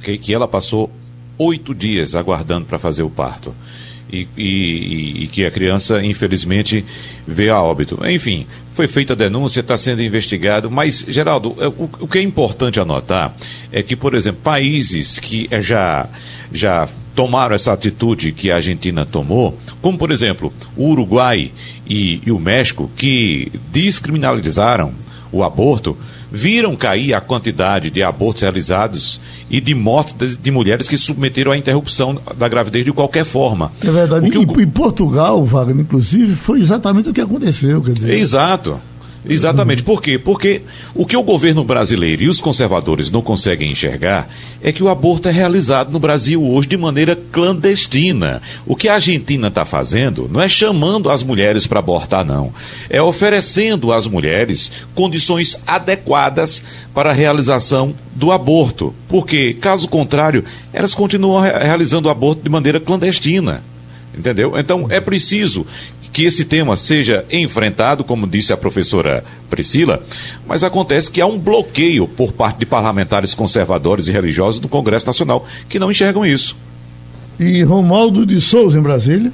[0.00, 0.90] que, que ela passou
[1.38, 3.54] oito dias aguardando para fazer o parto.
[4.10, 6.84] E, e, e, que a criança, infelizmente,
[7.26, 7.98] veio a óbito.
[8.08, 12.22] Enfim, foi feita a denúncia, está sendo investigado, mas, Geraldo, é, o, o, que é
[12.22, 13.34] importante anotar
[13.72, 16.08] é que, por exemplo, países que é, já,
[16.52, 21.50] já tomaram essa atitude que a Argentina tomou, como, por exemplo, o Uruguai
[21.86, 24.92] e, e o México, que descriminalizaram
[25.32, 25.96] o aborto,
[26.36, 29.18] viram cair a quantidade de abortos realizados
[29.50, 33.72] e de mortes de, de mulheres que submeteram à interrupção da gravidez de qualquer forma.
[33.82, 34.28] É verdade.
[34.28, 34.60] E, o...
[34.60, 37.80] Em Portugal, Wagner, inclusive, foi exatamente o que aconteceu.
[37.80, 38.18] Quer dizer...
[38.18, 38.78] Exato.
[39.28, 39.82] Exatamente.
[39.82, 40.18] Por quê?
[40.18, 40.62] Porque
[40.94, 44.28] o que o governo brasileiro e os conservadores não conseguem enxergar
[44.62, 48.40] é que o aborto é realizado no Brasil hoje de maneira clandestina.
[48.64, 52.52] O que a Argentina está fazendo não é chamando as mulheres para abortar, não.
[52.88, 56.62] É oferecendo às mulheres condições adequadas
[56.94, 58.94] para a realização do aborto.
[59.08, 63.62] Porque, caso contrário, elas continuam realizando o aborto de maneira clandestina.
[64.16, 64.58] Entendeu?
[64.58, 65.66] Então é preciso
[66.16, 70.02] que esse tema seja enfrentado, como disse a professora Priscila,
[70.46, 75.06] mas acontece que há um bloqueio por parte de parlamentares conservadores e religiosos do Congresso
[75.06, 76.56] Nacional que não enxergam isso.
[77.38, 79.30] E Romualdo de Souza, em Brasília?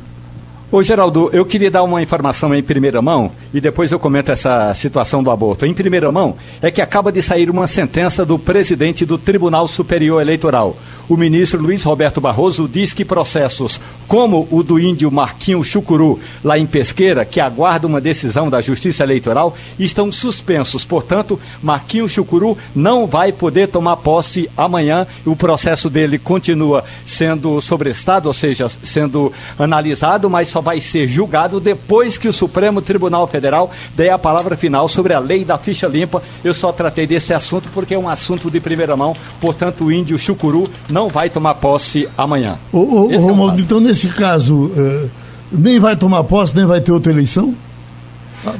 [0.74, 4.72] Ô Geraldo, eu queria dar uma informação em primeira mão e depois eu comento essa
[4.72, 5.66] situação do aborto.
[5.66, 10.22] Em primeira mão, é que acaba de sair uma sentença do presidente do Tribunal Superior
[10.22, 10.74] Eleitoral.
[11.10, 16.58] O ministro Luiz Roberto Barroso diz que processos como o do índio Marquinho Chucuru, lá
[16.58, 20.86] em Pesqueira, que aguarda uma decisão da Justiça Eleitoral, estão suspensos.
[20.86, 25.06] Portanto, Marquinho Chucuru não vai poder tomar posse amanhã.
[25.26, 31.60] O processo dele continua sendo sobrestado, ou seja, sendo analisado, mas só vai ser julgado
[31.60, 35.86] depois que o Supremo Tribunal Federal der a palavra final sobre a lei da ficha
[35.86, 36.22] limpa.
[36.42, 40.18] Eu só tratei desse assunto porque é um assunto de primeira mão, portanto, o índio
[40.18, 42.58] Chucuru não vai tomar posse amanhã.
[42.72, 45.10] Ô, ô, Romualdo, é então nesse caso, uh,
[45.50, 47.54] nem vai tomar posse, nem vai ter outra eleição?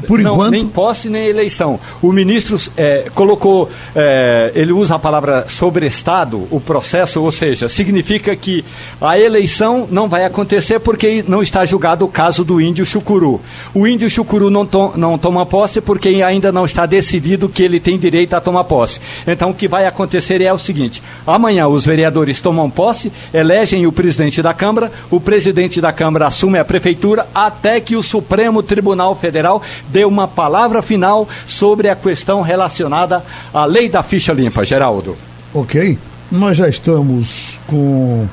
[0.07, 0.51] Por não, enquanto.
[0.51, 1.79] Nem posse nem eleição.
[2.01, 8.35] O ministro é, colocou, é, ele usa a palavra sobreestado, o processo, ou seja, significa
[8.37, 8.65] que
[9.01, 13.41] a eleição não vai acontecer porque não está julgado o caso do índio Chucuru.
[13.75, 17.81] O índio Chucuru não, to, não toma posse porque ainda não está decidido que ele
[17.81, 19.01] tem direito a tomar posse.
[19.27, 23.93] Então o que vai acontecer é o seguinte: amanhã os vereadores tomam posse, elegem o
[23.93, 29.17] presidente da Câmara, o presidente da Câmara assume a prefeitura até que o Supremo Tribunal
[29.17, 35.17] Federal dê uma palavra final sobre a questão relacionada à lei da ficha limpa, Geraldo.
[35.55, 35.99] Ok.
[36.31, 38.27] Nós já estamos com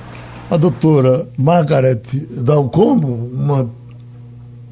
[0.49, 3.69] a doutora Margaret Dalcombo, uma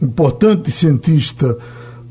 [0.01, 1.57] importante cientista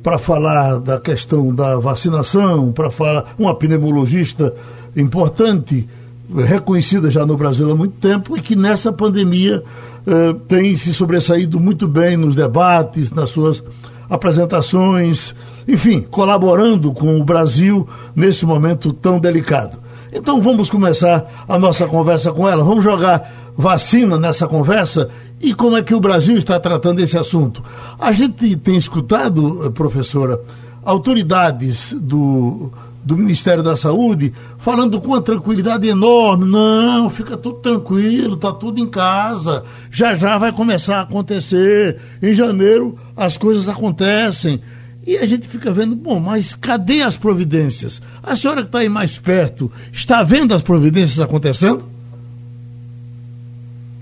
[0.03, 4.55] para falar da questão da vacinação, para falar, uma pneumologista
[4.95, 5.89] importante,
[6.33, 9.65] reconhecida já no Brasil há muito tempo e que nessa pandemia
[10.07, 13.65] eh, tem se sobressaído muito bem nos debates, nas suas
[14.09, 15.35] apresentações,
[15.67, 19.79] enfim, colaborando com o Brasil nesse momento tão delicado.
[20.13, 22.65] Então vamos começar a nossa conversa com ela.
[22.65, 25.09] Vamos jogar vacina nessa conversa
[25.41, 27.63] e como é que o Brasil está tratando esse assunto.
[27.99, 30.41] A gente tem escutado, professora,
[30.85, 32.71] autoridades do
[33.07, 36.45] do Ministério da Saúde, falando com uma tranquilidade enorme.
[36.45, 39.63] Não, fica tudo tranquilo, está tudo em casa.
[39.93, 42.01] Já já vai começar a acontecer.
[42.21, 44.61] Em janeiro as coisas acontecem.
[45.07, 48.03] E a gente fica vendo, bom, mas cadê as providências?
[48.21, 51.89] A senhora que está aí mais perto, está vendo as providências acontecendo?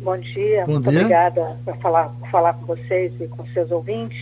[0.02, 1.00] Bom dia, Bom muito dia.
[1.00, 4.16] obrigada por falar, por falar com vocês e com seus ouvintes.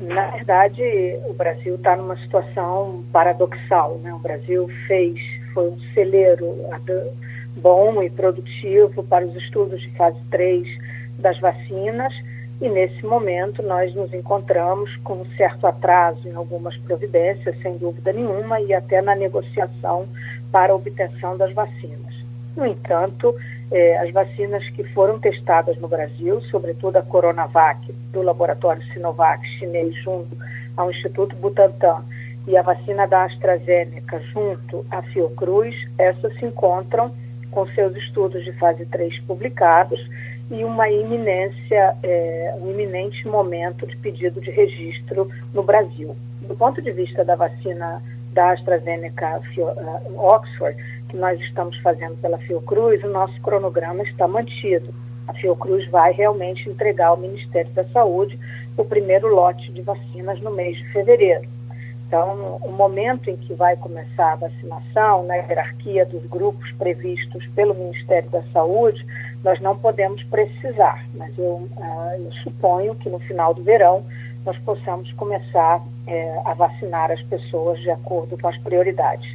[0.00, 0.82] Na verdade,
[1.28, 3.98] o Brasil está numa situação paradoxal.
[3.98, 4.12] Né?
[4.14, 5.20] O Brasil fez,
[5.52, 6.56] foi um celeiro
[7.56, 10.66] bom e produtivo para os estudos de fase 3
[11.18, 12.14] das vacinas
[12.60, 18.12] e nesse momento nós nos encontramos com um certo atraso em algumas providências, sem dúvida
[18.12, 20.06] nenhuma, e até na negociação
[20.52, 22.14] para a obtenção das vacinas.
[22.54, 23.34] No entanto,
[23.70, 29.94] eh, as vacinas que foram testadas no Brasil, sobretudo a Coronavac, do laboratório Sinovac chinês,
[30.02, 30.36] junto
[30.76, 32.04] ao Instituto Butantan,
[32.46, 37.12] e a vacina da AstraZeneca, junto à Fiocruz, essas se encontram
[37.50, 40.00] com seus estudos de fase 3 publicados
[40.50, 46.16] e uma iminência, eh, um iminente momento de pedido de registro no Brasil.
[46.42, 48.02] Do ponto de vista da vacina
[48.32, 50.76] da AstraZeneca uh, Oxford,
[51.10, 54.94] que nós estamos fazendo pela Fiocruz, o nosso cronograma está mantido.
[55.26, 58.38] A Fiocruz vai realmente entregar ao Ministério da Saúde
[58.76, 61.48] o primeiro lote de vacinas no mês de fevereiro.
[62.06, 67.74] Então, o momento em que vai começar a vacinação, na hierarquia dos grupos previstos pelo
[67.74, 69.06] Ministério da Saúde,
[69.42, 74.04] Nós não podemos precisar, mas eu, uh, eu suponho que no final do verão
[74.44, 79.28] nós possamos começar é, a vacinar as pessoas de acordo com as prioridades.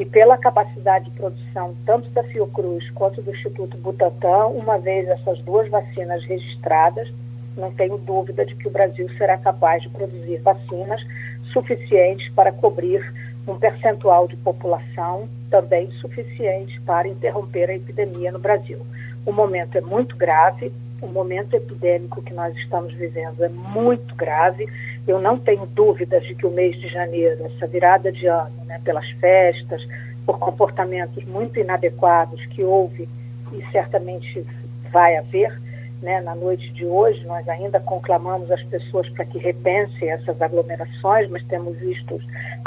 [0.00, 5.38] E pela capacidade de produção tanto da Fiocruz quanto do Instituto Butantan, uma vez essas
[5.40, 7.12] duas vacinas registradas,
[7.54, 11.06] não tenho dúvida de que o Brasil será capaz de produzir vacinas
[11.52, 13.12] suficientes para cobrir
[13.46, 18.78] um percentual de população também suficiente para interromper a epidemia no Brasil.
[19.26, 20.72] O momento é muito grave,
[21.02, 24.66] o momento epidêmico que nós estamos vivendo é muito grave.
[25.06, 28.80] Eu não tenho dúvidas de que o mês de janeiro, essa virada de ano, né,
[28.84, 29.86] pelas festas,
[30.26, 33.08] por comportamentos muito inadequados que houve
[33.52, 34.46] e certamente
[34.92, 35.58] vai haver,
[36.02, 41.28] né, na noite de hoje, nós ainda conclamamos as pessoas para que repensem essas aglomerações,
[41.28, 42.18] mas temos visto,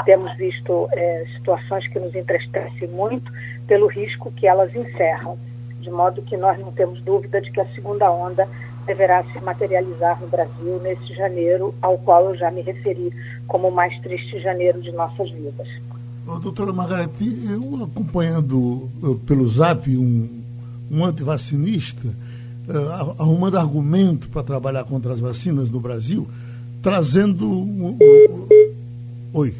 [0.04, 3.32] temos visto é, situações que nos entristecem muito
[3.66, 5.36] pelo risco que elas encerram,
[5.80, 8.48] de modo que nós não temos dúvida de que a segunda onda
[8.84, 13.12] deverá se materializar no Brasil nesse janeiro, ao qual eu já me referi
[13.46, 15.68] como o mais triste janeiro de nossas vidas.
[16.40, 18.88] Doutora Margarete, eu acompanhando
[19.26, 20.42] pelo Zap um,
[20.90, 26.26] um antivacinista, uh, arrumando argumento para trabalhar contra as vacinas no Brasil,
[26.82, 27.46] trazendo.
[27.46, 28.48] Um, um,
[29.34, 29.54] Oi.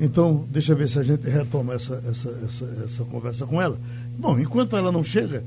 [0.00, 3.78] Então, deixa eu ver se a gente retoma essa, essa, essa, essa conversa com ela.
[4.18, 5.44] Bom, enquanto ela não chega,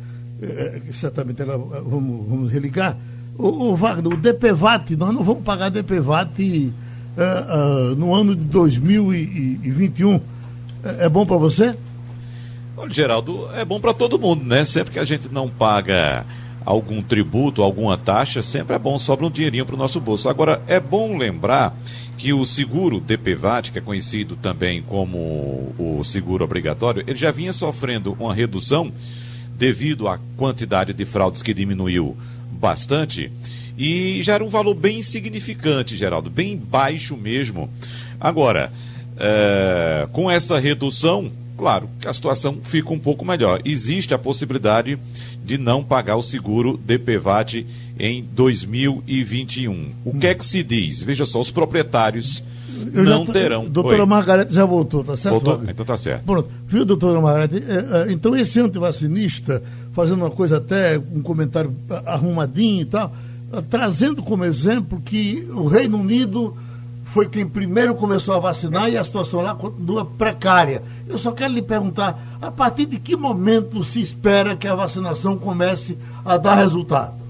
[0.94, 2.98] certamente ela, vamos, vamos religar.
[3.38, 6.74] O, o Wagner, o DPVAT, nós não vamos pagar DPVAT
[7.18, 10.16] uh, uh, no ano de 2021.
[10.84, 11.76] É, é bom para você?
[12.76, 14.64] Olha, Geraldo, é bom para todo mundo, né?
[14.66, 16.26] Sempre que a gente não paga
[16.64, 20.28] algum tributo, alguma taxa, sempre é bom, sobra um dinheirinho para o nosso bolso.
[20.28, 21.76] Agora, é bom lembrar
[22.18, 25.18] que o seguro DPVAT, que é conhecido também como
[25.78, 28.92] o seguro obrigatório, ele já vinha sofrendo uma redução
[29.58, 32.16] devido à quantidade de fraudes que diminuiu
[32.52, 33.32] bastante
[33.78, 37.70] e já era um valor bem insignificante, Geraldo, bem baixo mesmo.
[38.20, 38.72] Agora,
[39.20, 43.62] é, com essa redução, claro que a situação fica um pouco melhor.
[43.64, 44.98] Existe a possibilidade
[45.46, 47.68] de não pagar o seguro DPVAT
[48.00, 49.92] em 2021.
[50.04, 51.04] O que é que se diz?
[51.04, 52.44] Veja só, os proprietários
[52.94, 53.66] Eu não tô, terão.
[53.66, 54.06] Doutora Oi.
[54.06, 55.44] Margarete já voltou, tá certo?
[55.44, 55.70] Voltou?
[55.70, 56.24] Então tá certo.
[56.24, 56.50] Pronto.
[56.68, 57.64] Viu, doutora Margarete?
[57.68, 59.62] É, é, então esse antivacinista,
[59.94, 61.74] fazendo uma coisa até, um comentário
[62.06, 63.12] arrumadinho e tal,
[63.70, 66.56] trazendo como exemplo que o Reino Unido
[67.06, 70.84] foi quem primeiro começou a vacinar e a situação lá continua precária.
[71.08, 75.38] Eu só quero lhe perguntar, a partir de que momento se espera que a vacinação
[75.38, 77.27] comece a dar resultado?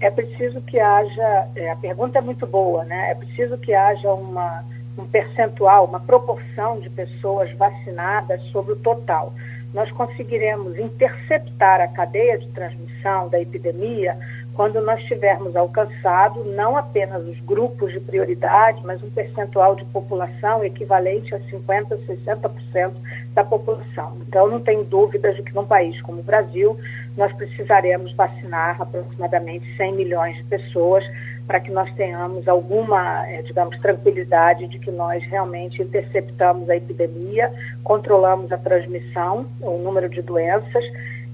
[0.00, 3.10] É preciso que haja, é, a pergunta é muito boa, né?
[3.10, 4.64] É preciso que haja uma,
[4.96, 9.34] um percentual, uma proporção de pessoas vacinadas sobre o total.
[9.74, 14.16] Nós conseguiremos interceptar a cadeia de transmissão da epidemia
[14.58, 20.64] quando nós tivermos alcançado não apenas os grupos de prioridade, mas um percentual de população
[20.64, 21.96] equivalente a 50%,
[22.26, 22.92] 60%
[23.34, 24.16] da população.
[24.26, 26.76] Então, não tenho dúvidas de que num país como o Brasil,
[27.16, 31.04] nós precisaremos vacinar aproximadamente 100 milhões de pessoas
[31.46, 37.52] para que nós tenhamos alguma, eh, digamos, tranquilidade de que nós realmente interceptamos a epidemia,
[37.84, 40.84] controlamos a transmissão, o número de doenças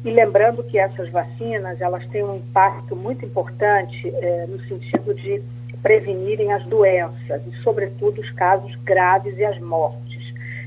[0.05, 5.43] e lembrando que essas vacinas, elas têm um impacto muito importante é, no sentido de
[5.83, 10.23] prevenirem as doenças e, sobretudo, os casos graves e as mortes.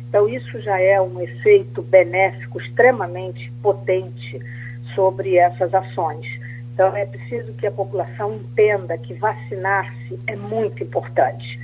[0.10, 4.40] Então, isso já é um efeito benéfico extremamente potente
[4.96, 6.26] sobre essas ações.
[6.74, 11.60] Então, é preciso que a população entenda que vacinar-se é muito importante.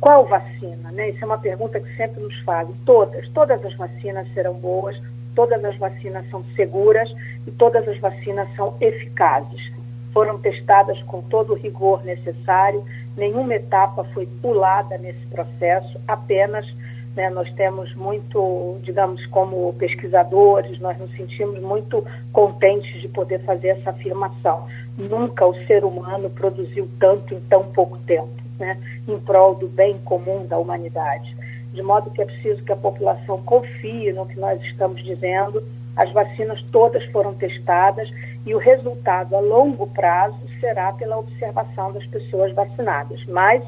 [0.00, 0.90] Qual vacina?
[0.92, 1.10] Né?
[1.10, 2.74] Isso é uma pergunta que sempre nos fazem.
[2.86, 4.98] Todas, todas as vacinas serão boas,
[5.34, 7.10] todas as vacinas são seguras
[7.46, 9.72] e todas as vacinas são eficazes.
[10.12, 12.84] Foram testadas com todo o rigor necessário,
[13.16, 16.66] nenhuma etapa foi pulada nesse processo, apenas
[17.14, 23.68] né, nós temos muito, digamos, como pesquisadores, nós nos sentimos muito contentes de poder fazer
[23.68, 24.66] essa afirmação.
[24.96, 28.78] Nunca o ser humano produziu tanto em tão pouco tempo, né,
[29.08, 31.39] em prol do bem comum da humanidade
[31.72, 35.62] de modo que é preciso que a população confie no que nós estamos dizendo.
[35.96, 38.08] As vacinas todas foram testadas
[38.46, 43.20] e o resultado a longo prazo será pela observação das pessoas vacinadas.
[43.26, 43.62] Mas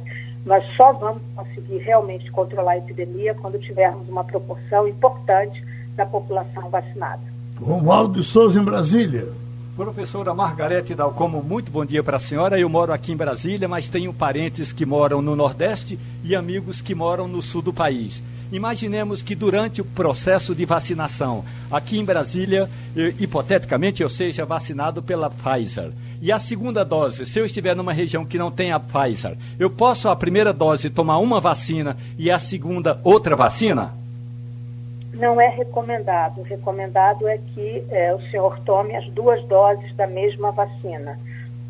[0.45, 5.63] nós só vamos conseguir realmente controlar a epidemia quando tivermos uma proporção importante
[5.95, 7.23] da população vacinada.
[7.61, 9.42] Romualdo de Souza, em Brasília.
[9.75, 12.61] Professora Margarete Dalcomo, muito bom dia para a senhora.
[12.61, 16.95] Eu moro aqui em Brasília, mas tenho parentes que moram no Nordeste e amigos que
[16.95, 18.23] moram no sul do país.
[18.53, 22.69] Imaginemos que durante o processo de vacinação, aqui em Brasília,
[23.19, 25.91] hipoteticamente eu seja vacinado pela Pfizer.
[26.21, 29.71] E a segunda dose, se eu estiver numa região que não tem a Pfizer, eu
[29.71, 34.02] posso a primeira dose tomar uma vacina e a segunda outra vacina?
[35.13, 36.41] Não é recomendado.
[36.41, 41.19] O recomendado é que é, o senhor tome as duas doses da mesma vacina,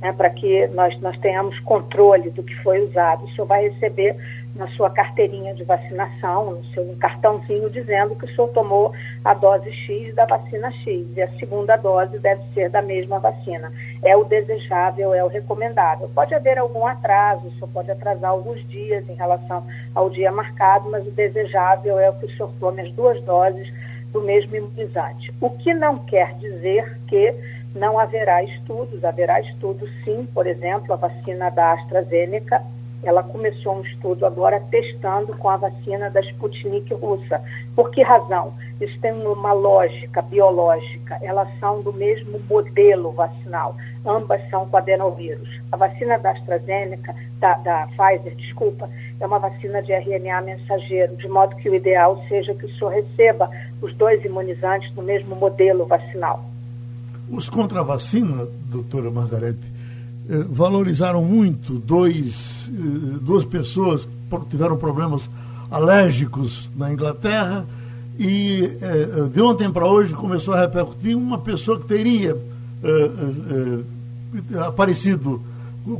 [0.00, 3.24] né, para que nós, nós tenhamos controle do que foi usado.
[3.24, 4.16] O senhor vai receber
[4.54, 8.92] na sua carteirinha de vacinação, no seu cartãozinho dizendo que o senhor tomou
[9.24, 13.72] a dose X da vacina X e a segunda dose deve ser da mesma vacina.
[14.02, 16.10] É o desejável, é o recomendável.
[16.14, 20.90] Pode haver algum atraso, o senhor pode atrasar alguns dias em relação ao dia marcado,
[20.90, 23.72] mas o desejável é que o senhor tome as duas doses
[24.12, 25.32] do mesmo imunizante.
[25.40, 27.34] O que não quer dizer que
[27.74, 32.62] não haverá estudos, haverá estudos sim, por exemplo, a vacina da AstraZeneca
[33.02, 37.42] ela começou um estudo agora testando com a vacina da Sputnik russa.
[37.74, 38.54] Por que razão?
[38.80, 41.18] Isso tem uma lógica biológica.
[41.20, 43.76] Elas são do mesmo modelo vacinal.
[44.06, 45.48] Ambas são com adenovírus.
[45.70, 48.88] A vacina da AstraZeneca, da, da Pfizer, desculpa,
[49.18, 52.90] é uma vacina de RNA mensageiro, de modo que o ideal seja que o senhor
[52.90, 53.50] receba
[53.80, 56.44] os dois imunizantes no mesmo modelo vacinal.
[57.30, 59.71] Os contra-vacina, doutora Margarete,
[60.48, 65.28] valorizaram muito dois, eh, duas pessoas que tiveram problemas
[65.70, 67.66] alérgicos na Inglaterra
[68.18, 72.36] e eh, de ontem para hoje começou a repercutir uma pessoa que teria
[74.66, 75.40] aparecido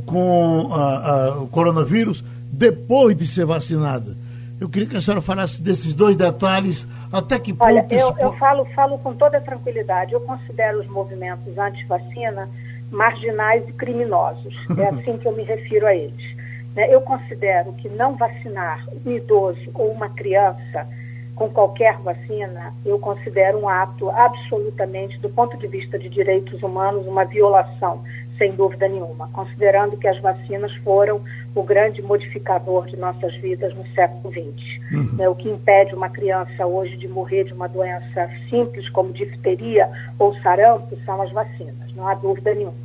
[0.05, 4.17] com a, a, o coronavírus depois de ser vacinada.
[4.59, 7.67] Eu queria que a senhora falasse desses dois detalhes, até que ponto...
[7.67, 10.13] Olha, eu, eu falo, falo com toda tranquilidade.
[10.13, 12.49] Eu considero os movimentos anti-vacina
[12.93, 14.55] marginais e criminosos.
[14.77, 16.35] É assim que eu me refiro a eles.
[16.75, 16.93] Né?
[16.93, 20.87] Eu considero que não vacinar um idoso ou uma criança
[21.35, 27.07] com qualquer vacina, eu considero um ato absolutamente, do ponto de vista de direitos humanos,
[27.07, 28.03] uma violação,
[28.37, 31.21] sem dúvida nenhuma, considerando que as vacinas foram
[31.55, 34.91] o grande modificador de nossas vidas no século XX.
[34.91, 35.17] Uhum.
[35.17, 35.29] Né?
[35.29, 39.89] O que impede uma criança hoje de morrer de uma doença simples como difteria
[40.19, 42.82] ou sarampo são as vacinas, não há dúvida nenhuma.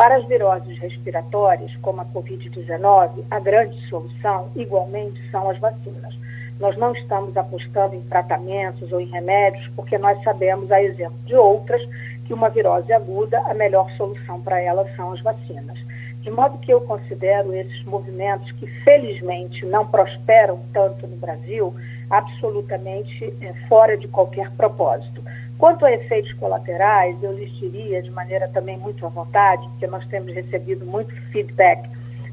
[0.00, 6.14] Para as viroses respiratórias, como a Covid-19, a grande solução, igualmente, são as vacinas.
[6.58, 11.34] Nós não estamos apostando em tratamentos ou em remédios, porque nós sabemos, a exemplo de
[11.34, 11.86] outras,
[12.24, 15.78] que uma virose aguda, a melhor solução para ela são as vacinas.
[16.22, 21.74] De modo que eu considero esses movimentos que, felizmente, não prosperam tanto no Brasil,
[22.08, 25.22] absolutamente é, fora de qualquer propósito.
[25.60, 30.06] Quanto a efeitos colaterais, eu lhes diria de maneira também muito à vontade, porque nós
[30.06, 31.86] temos recebido muito feedback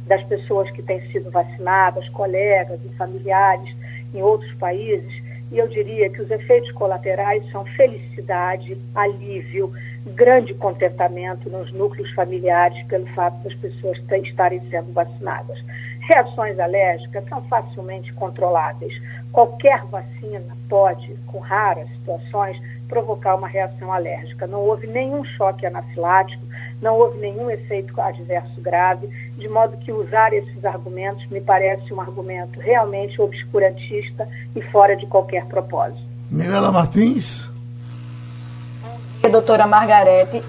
[0.05, 3.75] das pessoas que têm sido vacinadas, colegas e familiares
[4.13, 5.11] em outros países,
[5.51, 9.73] e eu diria que os efeitos colaterais são felicidade, alívio,
[10.05, 15.61] grande contentamento nos núcleos familiares pelo fato das pessoas estarem sendo vacinadas.
[16.07, 18.93] Reações alérgicas são facilmente controláveis.
[19.34, 22.57] Qualquer vacina pode, com raras situações,
[22.88, 24.47] provocar uma reação alérgica.
[24.47, 26.43] Não houve nenhum choque anafilático,
[26.81, 29.07] não houve nenhum efeito adverso grave,
[29.38, 35.05] de modo que usar esses argumentos me parece um argumento realmente obscurantista e fora de
[35.05, 36.01] qualquer propósito.
[36.29, 37.49] Mirela Martins.
[39.23, 40.41] Bom doutora Margarete.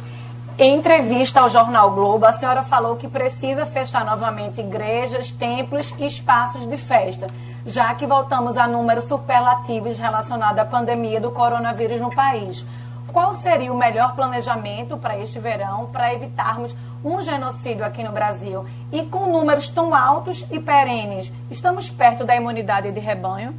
[0.58, 6.04] Em entrevista ao Jornal Globo, a senhora falou que precisa fechar novamente igrejas, templos e
[6.04, 7.28] espaços de festa
[7.66, 12.64] já que voltamos a números superlativos relacionados à pandemia do coronavírus no país.
[13.12, 18.64] Qual seria o melhor planejamento para este verão para evitarmos um genocídio aqui no Brasil?
[18.92, 23.54] E com números tão altos e perenes, estamos perto da imunidade de rebanho?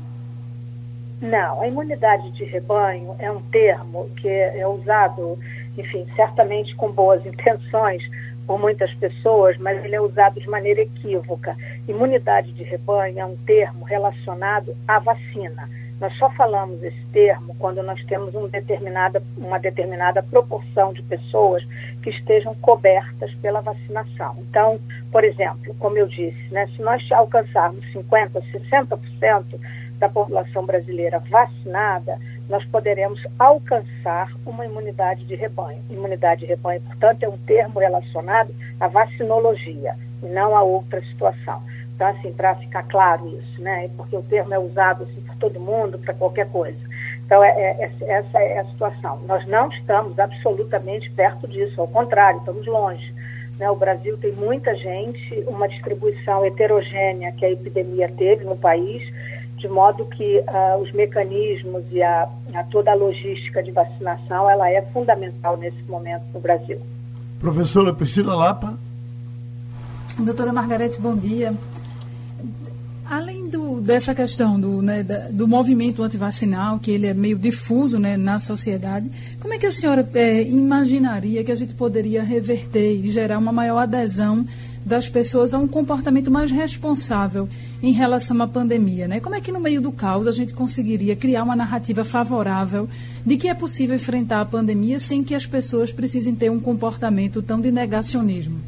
[1.21, 5.37] Não, a imunidade de rebanho é um termo que é usado,
[5.77, 8.01] enfim, certamente com boas intenções,
[8.49, 11.55] por muitas pessoas, mas ele é usado de maneira equívoca.
[11.87, 15.69] Imunidade de rebanho é um termo relacionado à vacina.
[16.01, 21.63] Nós só falamos esse termo quando nós temos um determinada, uma determinada proporção de pessoas
[22.01, 24.37] que estejam cobertas pela vacinação.
[24.39, 24.79] Então,
[25.11, 28.31] por exemplo, como eu disse, né, se nós alcançarmos 50%,
[28.71, 29.45] 60%
[29.99, 32.17] da população brasileira vacinada,
[32.49, 35.81] nós poderemos alcançar uma imunidade de rebanho.
[35.89, 41.63] Imunidade de rebanho, portanto, é um termo relacionado à vacinologia e não a outra situação.
[41.95, 43.89] Então, assim, para ficar claro isso, né?
[43.95, 46.79] Porque o termo é usado assim, por todo mundo, para qualquer coisa.
[47.25, 49.19] Então, é, é, essa é a situação.
[49.27, 53.13] Nós não estamos absolutamente perto disso, ao contrário, estamos longe.
[53.59, 53.69] Né?
[53.69, 59.03] O Brasil tem muita gente, uma distribuição heterogênea que a epidemia teve no país,
[59.59, 64.69] de modo que uh, os mecanismos e a, a, toda a logística de vacinação ela
[64.69, 66.79] é fundamental nesse momento no Brasil.
[67.39, 68.77] Professora Priscila Lapa.
[70.17, 71.53] Doutora Margarete, bom dia.
[73.05, 78.15] Além do, dessa questão do, né, do movimento antivacinal, que ele é meio difuso né,
[78.15, 79.09] na sociedade,
[79.41, 83.51] como é que a senhora é, imaginaria que a gente poderia reverter e gerar uma
[83.51, 84.45] maior adesão
[84.85, 87.47] das pessoas a um comportamento mais responsável
[87.81, 89.07] em relação à pandemia?
[89.07, 89.19] Né?
[89.19, 92.87] Como é que no meio do caos a gente conseguiria criar uma narrativa favorável
[93.25, 97.41] de que é possível enfrentar a pandemia sem que as pessoas precisem ter um comportamento
[97.41, 98.59] tão de negacionismo?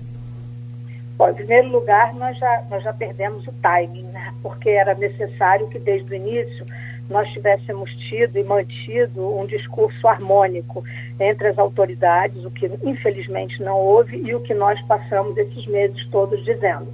[1.17, 4.33] Bom, em primeiro lugar, nós já, nós já perdemos o timing, né?
[4.41, 6.65] porque era necessário que desde o início
[7.11, 10.83] nós tivéssemos tido e mantido um discurso harmônico
[11.19, 16.05] entre as autoridades, o que infelizmente não houve e o que nós passamos esses meses
[16.07, 16.91] todos dizendo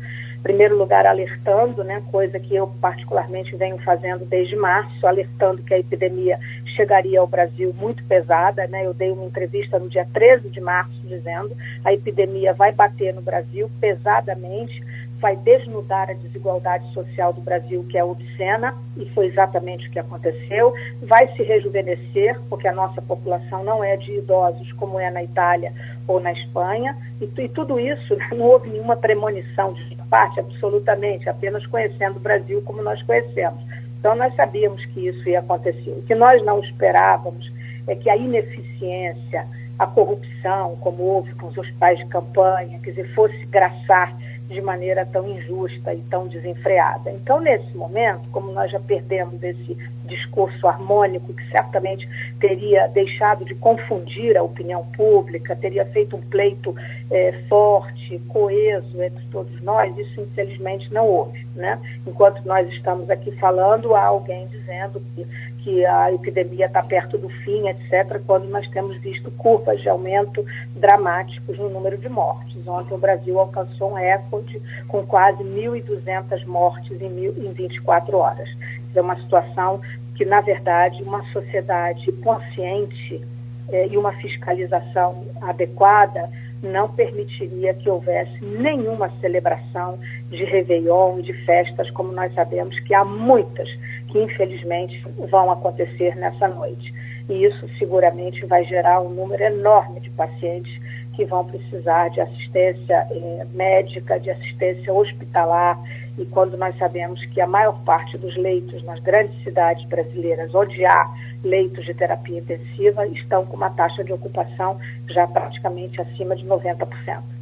[0.47, 5.79] primeiro lugar, alertando, né, coisa que eu particularmente venho fazendo desde março, alertando que a
[5.79, 6.39] epidemia
[6.73, 8.65] chegaria ao Brasil muito pesada.
[8.65, 8.85] Né?
[8.85, 11.51] Eu dei uma entrevista no dia 13 de março dizendo
[11.83, 14.81] a epidemia vai bater no Brasil pesadamente
[15.19, 19.99] vai desnudar a desigualdade social do Brasil, que é obscena, e foi exatamente o que
[19.99, 20.73] aconteceu.
[21.01, 25.73] Vai se rejuvenescer, porque a nossa população não é de idosos como é na Itália
[26.07, 31.65] ou na Espanha, e, e tudo isso não houve nenhuma premonição de parte, absolutamente, apenas
[31.65, 33.61] conhecendo o Brasil como nós conhecemos.
[33.99, 35.91] Então, nós sabíamos que isso ia acontecer.
[35.91, 37.51] O que nós não esperávamos
[37.87, 39.47] é que a ineficiência,
[39.77, 44.15] a corrupção, como houve com os hospitais de campanha, quer dizer, fosse graçar
[44.47, 47.11] de maneira tão injusta e tão desenfreada.
[47.11, 52.07] Então, nesse momento, como nós já perdemos esse discurso harmônico que certamente
[52.39, 56.73] teria deixado de confundir a opinião pública, teria feito um pleito
[57.11, 61.45] é, forte, coeso entre todos nós, isso infelizmente não houve.
[61.55, 61.79] Né?
[62.05, 65.27] Enquanto nós estamos aqui falando, há alguém dizendo que
[65.67, 70.45] que a epidemia está perto do fim, etc., quando nós temos visto curvas de aumento
[70.73, 72.65] dramáticos no número de mortes.
[72.65, 78.49] Ontem o Brasil alcançou um recorde com quase 1.200 mortes em, mil, em 24 horas.
[78.95, 79.81] É uma situação
[80.15, 83.21] que, na verdade, uma sociedade consciente
[83.67, 86.29] eh, e uma fiscalização adequada
[86.63, 89.99] não permitiria que houvesse nenhuma celebração
[90.29, 93.69] de Réveillon de festas, como nós sabemos que há muitas
[94.07, 96.93] que infelizmente vão acontecer nessa noite.
[97.29, 100.71] E isso seguramente vai gerar um número enorme de pacientes
[101.17, 105.77] que vão precisar de assistência eh, médica, de assistência hospitalar.
[106.15, 110.85] E quando nós sabemos que a maior parte dos leitos nas grandes cidades brasileiras, onde
[110.85, 111.11] há
[111.43, 114.79] leitos de terapia intensiva, estão com uma taxa de ocupação
[115.09, 116.87] já praticamente acima de 90%.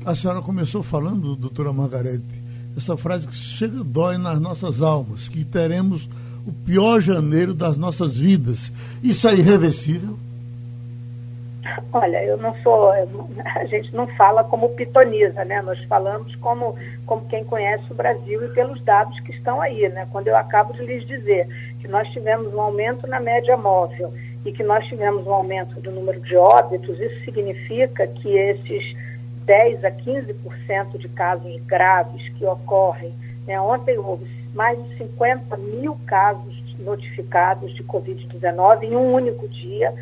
[0.06, 2.24] A senhora começou falando, doutora Margarete,
[2.78, 6.08] essa frase que chega dói nas nossas almas, que teremos
[6.46, 8.72] o pior janeiro das nossas vidas.
[9.04, 10.18] Isso é irreversível?
[11.92, 15.62] Olha, eu não sou, a gente não fala como pitoniza, né?
[15.62, 16.76] Nós falamos como,
[17.06, 20.08] como quem conhece o Brasil e pelos dados que estão aí, né?
[20.12, 21.48] Quando eu acabo de lhes dizer
[21.80, 24.14] que nós tivemos um aumento na média móvel
[24.46, 28.96] e que nós tivemos um aumento do número de óbitos, isso significa que esses
[29.46, 33.14] 10 a 15% de casos graves que ocorrem,
[33.48, 33.60] né?
[33.60, 34.26] Ontem houve
[34.56, 39.94] mais de 50 mil casos notificados de Covid-19 em um único dia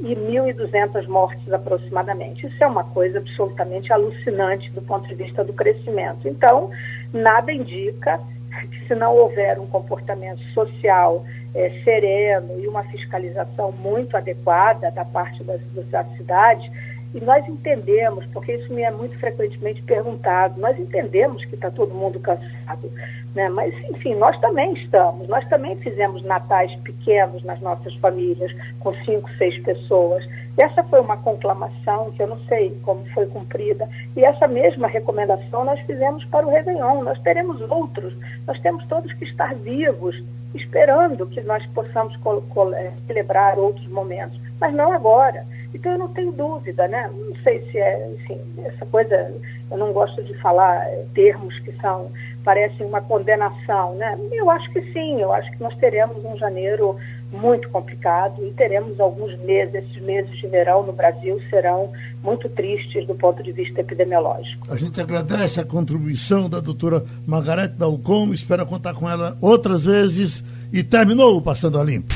[0.00, 2.46] e 1.200 mortes aproximadamente.
[2.46, 6.26] Isso é uma coisa absolutamente alucinante do ponto de vista do crescimento.
[6.26, 6.70] Então,
[7.12, 8.20] nada indica
[8.70, 15.04] que se não houver um comportamento social é, sereno e uma fiscalização muito adequada da
[15.04, 16.70] parte das, das cidades,
[17.12, 21.92] e nós entendemos, porque isso me é muito frequentemente perguntado, nós entendemos que está todo
[21.92, 22.90] mundo cansado,
[23.34, 23.48] né?
[23.48, 25.28] mas, enfim, nós também estamos.
[25.28, 30.24] Nós também fizemos natais pequenos nas nossas famílias, com cinco, seis pessoas.
[30.56, 33.88] Essa foi uma conclamação que eu não sei como foi cumprida.
[34.16, 37.02] E essa mesma recomendação nós fizemos para o Réveillon.
[37.02, 38.14] Nós teremos outros,
[38.46, 40.22] nós temos todos que estar vivos,
[40.54, 42.18] esperando que nós possamos
[43.06, 45.44] celebrar outros momentos, mas não agora.
[45.72, 47.10] Então eu não tenho dúvida, né?
[47.12, 49.32] Não sei se é, enfim, essa coisa,
[49.70, 52.10] eu não gosto de falar eh, termos que são,
[52.44, 54.18] parecem uma condenação, né?
[54.32, 56.96] Eu acho que sim, eu acho que nós teremos um janeiro
[57.32, 61.92] muito complicado e teremos alguns meses, esses meses de verão no Brasil serão
[62.22, 64.66] muito tristes do ponto de vista epidemiológico.
[64.70, 70.42] A gente agradece a contribuição da doutora Margarete Dalcom, espera contar com ela outras vezes
[70.72, 72.14] e terminou o Passando a Limpo.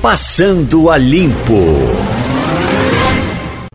[0.00, 1.52] Passando a Limpo.